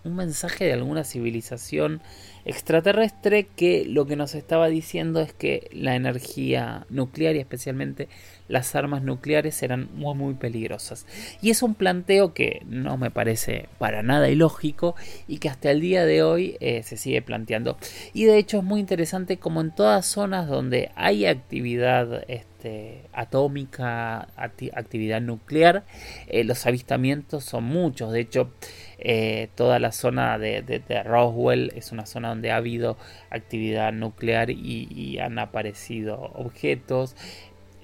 un 0.04 0.16
mensaje 0.16 0.66
de 0.66 0.74
alguna 0.74 1.04
civilización 1.04 2.02
extraterrestre 2.46 3.48
que 3.56 3.86
lo 3.86 4.06
que 4.06 4.16
nos 4.16 4.36
estaba 4.36 4.68
diciendo 4.68 5.22
es 5.22 5.34
que 5.34 5.70
la 5.74 5.96
energía 5.96 6.86
nuclear 6.90 7.36
y 7.36 7.40
especialmente 7.40 8.08
las 8.48 8.76
armas 8.76 9.02
nucleares 9.02 9.64
eran 9.64 9.90
muy 9.94 10.16
muy 10.16 10.34
peligrosas. 10.34 11.06
Y 11.42 11.50
es 11.50 11.64
un 11.64 11.76
planteo 11.76 12.34
que 12.34 12.64
no 12.68 12.98
me 12.98 13.12
parece 13.12 13.70
para 13.78 14.04
nada 14.04 14.30
ilógico 14.30 14.96
y 15.28 15.38
que 15.38 15.50
hasta 15.50 15.72
el 15.72 15.82
día 15.82 16.06
de 16.06 16.24
hoy 16.24 16.58
eh, 16.60 16.84
se 16.84 16.98
sigue 16.98 17.22
planteando. 17.22 17.78
Y 18.14 18.26
de 18.26 18.38
hecho 18.38 18.58
es 18.58 18.64
muy 18.64 18.80
interesante 18.80 19.38
como 19.38 19.62
en 19.62 19.74
todas 19.74 20.06
zonas 20.06 20.48
donde 20.48 20.92
hay 20.96 21.26
actividad 21.26 22.24
este, 22.28 23.06
atómica, 23.14 24.28
actividad 24.36 25.22
nuclear, 25.22 25.84
eh, 26.28 26.44
los 26.44 26.66
avistamientos 26.68 27.44
son 27.44 27.64
muchos. 27.64 28.12
De 28.12 28.20
hecho, 28.20 28.52
eh, 29.00 29.50
toda 29.56 29.80
la 29.80 29.92
zona 29.92 30.38
de, 30.38 31.04
Roswell 31.04 31.72
es 31.76 31.92
una 31.92 32.06
zona 32.06 32.31
donde 32.32 32.52
ha 32.52 32.58
habido 32.58 32.98
actividad 33.30 33.94
nuclear 33.94 34.50
y, 34.50 35.20
han 35.20 35.40
aparecido 35.40 36.32
objetos. 36.34 37.16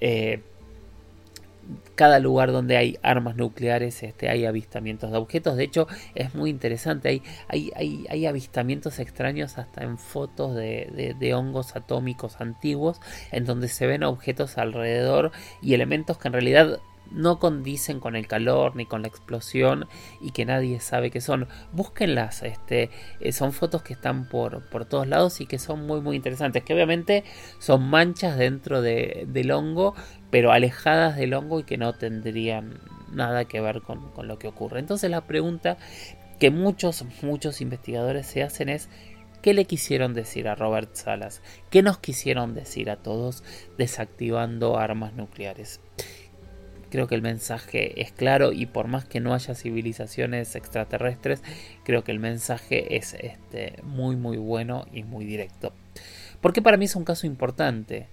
Eh, 0.00 0.40
cada 1.94 2.18
lugar 2.18 2.52
donde 2.52 2.76
hay 2.76 2.98
armas 3.02 3.36
nucleares 3.36 4.02
este, 4.02 4.28
hay 4.28 4.46
avistamientos 4.46 5.10
de 5.10 5.18
objetos. 5.18 5.56
De 5.56 5.64
hecho, 5.64 5.86
es 6.14 6.34
muy 6.34 6.50
interesante. 6.50 7.08
Hay, 7.08 7.22
hay, 7.76 8.06
hay, 8.08 8.26
avistamientos 8.26 8.98
extraños 8.98 9.58
hasta 9.58 9.84
en 9.84 9.98
fotos 9.98 10.54
de, 10.54 11.34
hongos 11.34 11.76
atómicos 11.76 12.40
antiguos, 12.40 13.00
en 13.32 13.44
donde 13.44 13.68
se 13.68 13.86
ven 13.86 14.02
objetos 14.02 14.58
alrededor 14.58 15.30
y 15.60 15.74
elementos 15.74 16.18
que 16.18 16.28
en 16.28 16.32
realidad 16.32 16.80
no 17.10 17.38
condicen 17.38 18.00
con 18.00 18.16
el 18.16 18.26
calor 18.26 18.76
ni 18.76 18.86
con 18.86 19.02
la 19.02 19.08
explosión 19.08 19.86
y 20.20 20.32
que 20.32 20.44
nadie 20.44 20.80
sabe 20.80 21.10
qué 21.10 21.20
son. 21.20 21.48
Búsquenlas, 21.72 22.42
este, 22.42 22.90
eh, 23.20 23.32
son 23.32 23.52
fotos 23.52 23.82
que 23.82 23.92
están 23.92 24.28
por, 24.28 24.68
por, 24.68 24.84
todos 24.84 25.06
lados 25.06 25.40
y 25.40 25.46
que 25.46 25.58
son 25.58 25.86
muy 25.86 26.00
muy 26.00 26.16
interesantes, 26.16 26.64
que 26.64 26.74
obviamente 26.74 27.24
son 27.58 27.88
manchas 27.88 28.36
dentro 28.36 28.82
de, 28.82 29.26
del 29.28 29.50
hongo, 29.50 29.94
pero 30.30 30.52
alejadas 30.52 31.16
del 31.16 31.34
hongo 31.34 31.60
y 31.60 31.64
que 31.64 31.78
no 31.78 31.94
tendrían 31.94 32.80
nada 33.12 33.46
que 33.46 33.60
ver 33.60 33.82
con, 33.82 34.10
con 34.12 34.28
lo 34.28 34.38
que 34.38 34.48
ocurre. 34.48 34.80
Entonces 34.80 35.10
la 35.10 35.22
pregunta 35.22 35.78
que 36.38 36.50
muchos, 36.50 37.04
muchos 37.22 37.60
investigadores 37.60 38.26
se 38.26 38.42
hacen 38.42 38.68
es 38.68 38.88
¿Qué 39.42 39.54
le 39.54 39.66
quisieron 39.66 40.14
decir 40.14 40.48
a 40.48 40.56
Robert 40.56 40.96
Salas? 40.96 41.42
¿Qué 41.70 41.82
nos 41.82 41.98
quisieron 41.98 42.54
decir 42.54 42.90
a 42.90 42.96
todos 42.96 43.44
desactivando 43.78 44.78
armas 44.78 45.14
nucleares? 45.14 45.80
Creo 46.90 47.06
que 47.06 47.14
el 47.14 47.22
mensaje 47.22 48.00
es 48.00 48.12
claro 48.12 48.52
y 48.52 48.66
por 48.66 48.88
más 48.88 49.04
que 49.04 49.20
no 49.20 49.34
haya 49.34 49.54
civilizaciones 49.54 50.56
extraterrestres, 50.56 51.42
creo 51.84 52.04
que 52.04 52.12
el 52.12 52.18
mensaje 52.18 52.96
es 52.96 53.14
este, 53.14 53.74
muy 53.82 54.16
muy 54.16 54.38
bueno 54.38 54.86
y 54.92 55.02
muy 55.02 55.24
directo. 55.24 55.72
Porque 56.40 56.62
para 56.62 56.76
mí 56.76 56.86
es 56.86 56.96
un 56.96 57.04
caso 57.04 57.26
importante, 57.26 58.06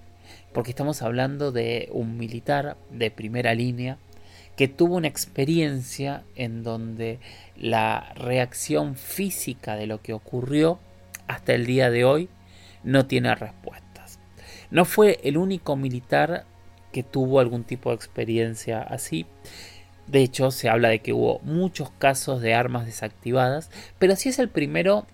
porque 0.53 0.71
estamos 0.71 1.01
hablando 1.01 1.51
de 1.51 1.89
un 1.91 2.17
militar 2.17 2.77
de 2.91 3.11
primera 3.11 3.53
línea 3.53 3.97
que 4.55 4.67
tuvo 4.67 4.95
una 4.95 5.07
experiencia 5.07 6.23
en 6.35 6.63
donde 6.63 7.19
la 7.57 8.13
reacción 8.15 8.95
física 8.95 9.75
de 9.75 9.87
lo 9.87 10.01
que 10.01 10.13
ocurrió 10.13 10.79
hasta 11.27 11.53
el 11.53 11.65
día 11.65 11.89
de 11.89 12.05
hoy 12.05 12.29
no 12.83 13.05
tiene 13.05 13.35
respuestas. 13.35 14.19
No 14.71 14.85
fue 14.85 15.19
el 15.23 15.37
único 15.37 15.75
militar 15.75 16.45
que 16.95 17.03
tuvo 17.03 17.41
algún 17.41 17.65
tipo 17.65 17.89
de 17.89 17.97
experiencia 17.97 18.79
así. 18.81 19.25
De 20.07 20.21
hecho, 20.21 20.49
se 20.49 20.69
habla 20.69 20.87
de 20.87 20.99
que 20.99 21.11
hubo 21.11 21.39
muchos 21.39 21.89
casos 21.89 22.39
de 22.39 22.53
armas 22.53 22.85
desactivadas, 22.85 23.69
pero 23.99 24.15
si 24.15 24.29
es 24.29 24.39
el 24.39 24.47
primero 24.47 25.05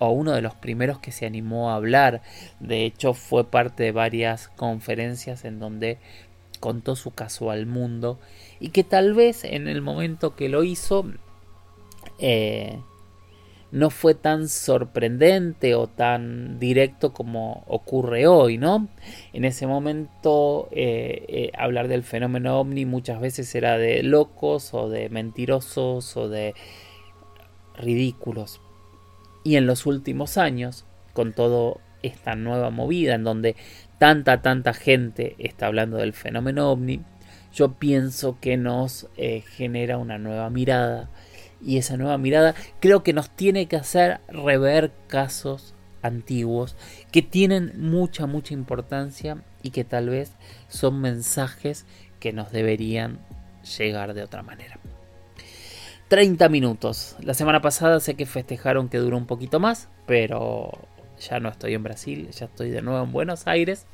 o 0.00 0.10
uno 0.10 0.32
de 0.32 0.42
los 0.42 0.56
primeros 0.56 0.98
que 0.98 1.12
se 1.12 1.26
animó 1.26 1.70
a 1.70 1.76
hablar. 1.76 2.20
De 2.58 2.84
hecho, 2.84 3.14
fue 3.14 3.48
parte 3.48 3.84
de 3.84 3.92
varias 3.92 4.48
conferencias 4.48 5.44
en 5.44 5.60
donde 5.60 5.98
contó 6.58 6.96
su 6.96 7.12
caso 7.12 7.52
al 7.52 7.66
mundo 7.66 8.18
y 8.58 8.70
que 8.70 8.82
tal 8.82 9.14
vez 9.14 9.44
en 9.44 9.68
el 9.68 9.82
momento 9.82 10.34
que 10.34 10.48
lo 10.48 10.64
hizo 10.64 11.04
eh, 12.18 12.80
no 13.72 13.90
fue 13.90 14.14
tan 14.14 14.48
sorprendente 14.48 15.74
o 15.74 15.86
tan 15.86 16.58
directo 16.58 17.12
como 17.12 17.64
ocurre 17.68 18.26
hoy, 18.26 18.58
¿no? 18.58 18.88
En 19.32 19.44
ese 19.44 19.66
momento 19.66 20.68
eh, 20.72 21.24
eh, 21.28 21.52
hablar 21.56 21.88
del 21.88 22.02
fenómeno 22.02 22.58
ovni 22.58 22.84
muchas 22.84 23.20
veces 23.20 23.54
era 23.54 23.78
de 23.78 24.02
locos 24.02 24.74
o 24.74 24.88
de 24.88 25.08
mentirosos 25.08 26.16
o 26.16 26.28
de 26.28 26.54
ridículos. 27.76 28.60
Y 29.44 29.56
en 29.56 29.66
los 29.66 29.86
últimos 29.86 30.36
años, 30.36 30.84
con 31.12 31.32
toda 31.32 31.80
esta 32.02 32.34
nueva 32.34 32.70
movida 32.70 33.14
en 33.14 33.24
donde 33.24 33.56
tanta, 33.98 34.42
tanta 34.42 34.74
gente 34.74 35.36
está 35.38 35.66
hablando 35.66 35.98
del 35.98 36.12
fenómeno 36.12 36.70
ovni, 36.70 37.00
yo 37.52 37.74
pienso 37.74 38.38
que 38.40 38.56
nos 38.56 39.08
eh, 39.16 39.42
genera 39.42 39.98
una 39.98 40.18
nueva 40.18 40.50
mirada 40.50 41.10
y 41.62 41.78
esa 41.78 41.96
nueva 41.96 42.18
mirada 42.18 42.54
creo 42.80 43.02
que 43.02 43.12
nos 43.12 43.30
tiene 43.30 43.66
que 43.66 43.76
hacer 43.76 44.20
rever 44.28 44.92
casos 45.06 45.74
antiguos 46.02 46.76
que 47.12 47.22
tienen 47.22 47.72
mucha, 47.76 48.26
mucha 48.26 48.54
importancia 48.54 49.42
y 49.62 49.70
que 49.70 49.84
tal 49.84 50.08
vez 50.08 50.32
son 50.68 51.00
mensajes 51.00 51.86
que 52.18 52.32
nos 52.32 52.50
deberían 52.52 53.18
llegar 53.78 54.14
de 54.14 54.22
otra 54.22 54.42
manera. 54.42 54.78
30 56.08 56.48
minutos. 56.48 57.16
La 57.20 57.34
semana 57.34 57.60
pasada 57.60 58.00
sé 58.00 58.14
que 58.14 58.26
festejaron 58.26 58.88
que 58.88 58.98
duró 58.98 59.16
un 59.16 59.26
poquito 59.26 59.60
más, 59.60 59.88
pero 60.06 60.72
ya 61.20 61.38
no 61.38 61.48
estoy 61.48 61.74
en 61.74 61.82
Brasil, 61.82 62.30
ya 62.30 62.46
estoy 62.46 62.70
de 62.70 62.82
nuevo 62.82 63.04
en 63.04 63.12
Buenos 63.12 63.46
Aires 63.46 63.86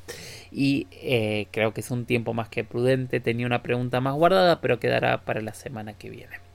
y 0.51 0.87
eh, 0.91 1.47
creo 1.51 1.73
que 1.73 1.81
es 1.81 1.91
un 1.91 2.05
tiempo 2.05 2.33
más 2.33 2.49
que 2.49 2.63
prudente. 2.63 3.19
Tenía 3.19 3.45
una 3.45 3.61
pregunta 3.61 4.01
más 4.01 4.15
guardada, 4.15 4.61
pero 4.61 4.79
quedará 4.79 5.25
para 5.25 5.41
la 5.41 5.53
semana 5.53 5.93
que 5.93 6.09
viene. 6.09 6.46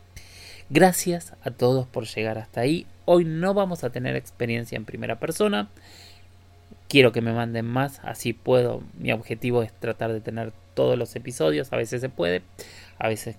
Gracias 0.75 1.35
a 1.43 1.51
todos 1.51 1.87
por 1.87 2.07
llegar 2.07 2.39
hasta 2.39 2.63
ahí. 2.63 2.87
Hoy 3.05 3.27
no 3.27 3.53
vamos 3.53 3.85
a 3.85 3.91
tener 3.91 4.17
experiencia 4.17 4.75
en 4.77 4.87
primera 4.87 5.21
persona. 5.21 5.69
Quiero 6.89 7.13
que 7.13 7.21
me 7.21 7.35
manden 7.35 7.67
más, 7.67 8.01
así 8.03 8.33
puedo. 8.33 8.83
Mi 8.99 9.13
objetivo 9.13 9.63
es 9.63 9.71
tratar 9.71 10.15
de 10.15 10.23
tener 10.23 10.55
todos 10.73 10.97
los 10.97 11.15
episodios. 11.15 11.71
A 11.75 11.77
veces 11.77 12.01
se 12.01 12.09
puede, 12.09 12.41
a 12.99 13.09
veces 13.09 13.37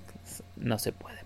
no 0.58 0.78
se 0.78 0.92
puede. 0.92 1.18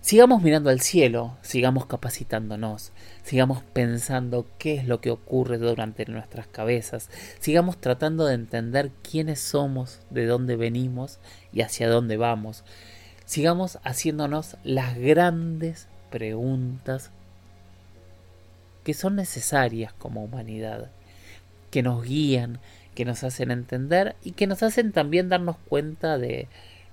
Sigamos 0.00 0.42
mirando 0.42 0.70
al 0.70 0.80
cielo, 0.80 1.36
sigamos 1.40 1.86
capacitándonos, 1.86 2.90
sigamos 3.22 3.62
pensando 3.62 4.44
qué 4.58 4.74
es 4.74 4.88
lo 4.88 5.00
que 5.00 5.12
ocurre 5.12 5.58
durante 5.58 6.04
nuestras 6.06 6.48
cabezas, 6.48 7.10
sigamos 7.38 7.80
tratando 7.80 8.26
de 8.26 8.34
entender 8.34 8.90
quiénes 9.08 9.38
somos, 9.38 10.00
de 10.10 10.26
dónde 10.26 10.56
venimos 10.56 11.20
y 11.52 11.60
hacia 11.60 11.88
dónde 11.88 12.16
vamos 12.16 12.64
sigamos 13.26 13.78
haciéndonos 13.84 14.56
las 14.64 14.96
grandes 14.96 15.88
preguntas 16.10 17.10
que 18.84 18.94
son 18.94 19.16
necesarias 19.16 19.92
como 19.92 20.22
humanidad, 20.24 20.90
que 21.70 21.82
nos 21.82 22.04
guían, 22.04 22.60
que 22.94 23.04
nos 23.04 23.24
hacen 23.24 23.50
entender 23.50 24.16
y 24.22 24.32
que 24.32 24.46
nos 24.46 24.62
hacen 24.62 24.92
también 24.92 25.28
darnos 25.28 25.56
cuenta 25.68 26.18
de, 26.18 26.48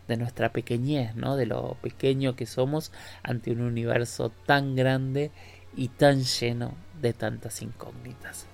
de 0.07 0.17
nuestra 0.17 0.51
pequeñez, 0.51 1.15
¿no? 1.15 1.37
de 1.37 1.45
lo 1.45 1.77
pequeño 1.81 2.35
que 2.35 2.47
somos 2.47 2.91
ante 3.21 3.51
un 3.51 3.61
universo 3.61 4.31
tan 4.45 4.75
grande 4.75 5.31
y 5.75 5.87
tan 5.87 6.23
lleno 6.23 6.73
de 7.01 7.13
tantas 7.13 7.61
incógnitas. 7.61 8.47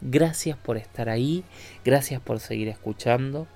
Gracias 0.00 0.56
por 0.56 0.76
estar 0.76 1.08
ahí, 1.08 1.44
gracias 1.84 2.20
por 2.20 2.38
seguir 2.38 2.68
escuchando. 2.68 3.48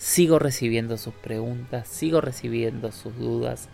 Sigo 0.00 0.38
recibiendo 0.38 0.96
sus 0.96 1.12
preguntas, 1.12 1.86
sigo 1.86 2.22
recibiendo 2.22 2.90
sus 2.90 3.14
dudas, 3.18 3.68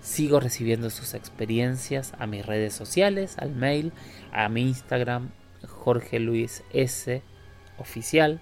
sigo 0.00 0.40
recibiendo 0.40 0.88
sus 0.88 1.12
experiencias 1.12 2.14
a 2.18 2.26
mis 2.26 2.46
redes 2.46 2.72
sociales, 2.72 3.36
al 3.36 3.54
mail, 3.54 3.92
a 4.32 4.48
mi 4.48 4.62
Instagram, 4.62 5.32
Jorge 5.68 6.18
Luis 6.18 6.64
S 6.72 7.22
oficial, 7.76 8.40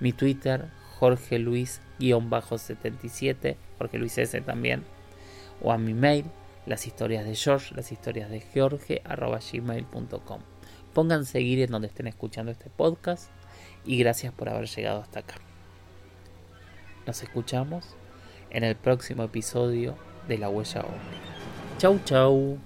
mi 0.00 0.14
Twitter, 0.14 0.70
Jorge 0.98 1.38
Luis-77, 1.38 3.56
Jorge 3.76 3.98
Luis 3.98 4.16
S 4.16 4.40
también, 4.40 4.82
o 5.60 5.72
a 5.72 5.78
mi 5.78 5.92
mail, 5.92 6.24
las 6.64 6.86
historias 6.86 7.26
de 7.26 7.34
George, 7.34 7.74
las 7.74 7.92
historias 7.92 8.30
de 8.30 8.40
George, 8.40 9.02
arroba 9.04 9.40
gmail.com. 9.40 10.40
Pongan 10.94 11.26
seguir 11.26 11.60
en 11.60 11.70
donde 11.70 11.88
estén 11.88 12.06
escuchando 12.06 12.50
este 12.50 12.70
podcast 12.70 13.28
y 13.84 13.98
gracias 13.98 14.32
por 14.32 14.48
haber 14.48 14.68
llegado 14.68 15.02
hasta 15.02 15.20
acá. 15.20 15.34
Nos 17.06 17.22
escuchamos 17.22 17.84
en 18.50 18.64
el 18.64 18.74
próximo 18.74 19.22
episodio 19.22 19.96
de 20.26 20.38
La 20.38 20.48
Huella 20.48 20.80
Omni. 20.80 20.98
Chau, 21.78 22.00
chau. 22.04 22.58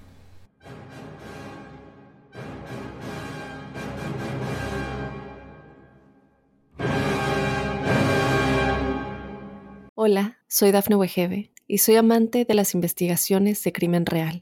Hola, 9.93 10.39
soy 10.47 10.71
Dafne 10.71 10.95
Wegebe 10.95 11.51
y 11.67 11.77
soy 11.77 11.97
amante 11.97 12.43
de 12.43 12.55
las 12.55 12.73
investigaciones 12.73 13.63
de 13.63 13.71
crimen 13.71 14.07
real. 14.07 14.41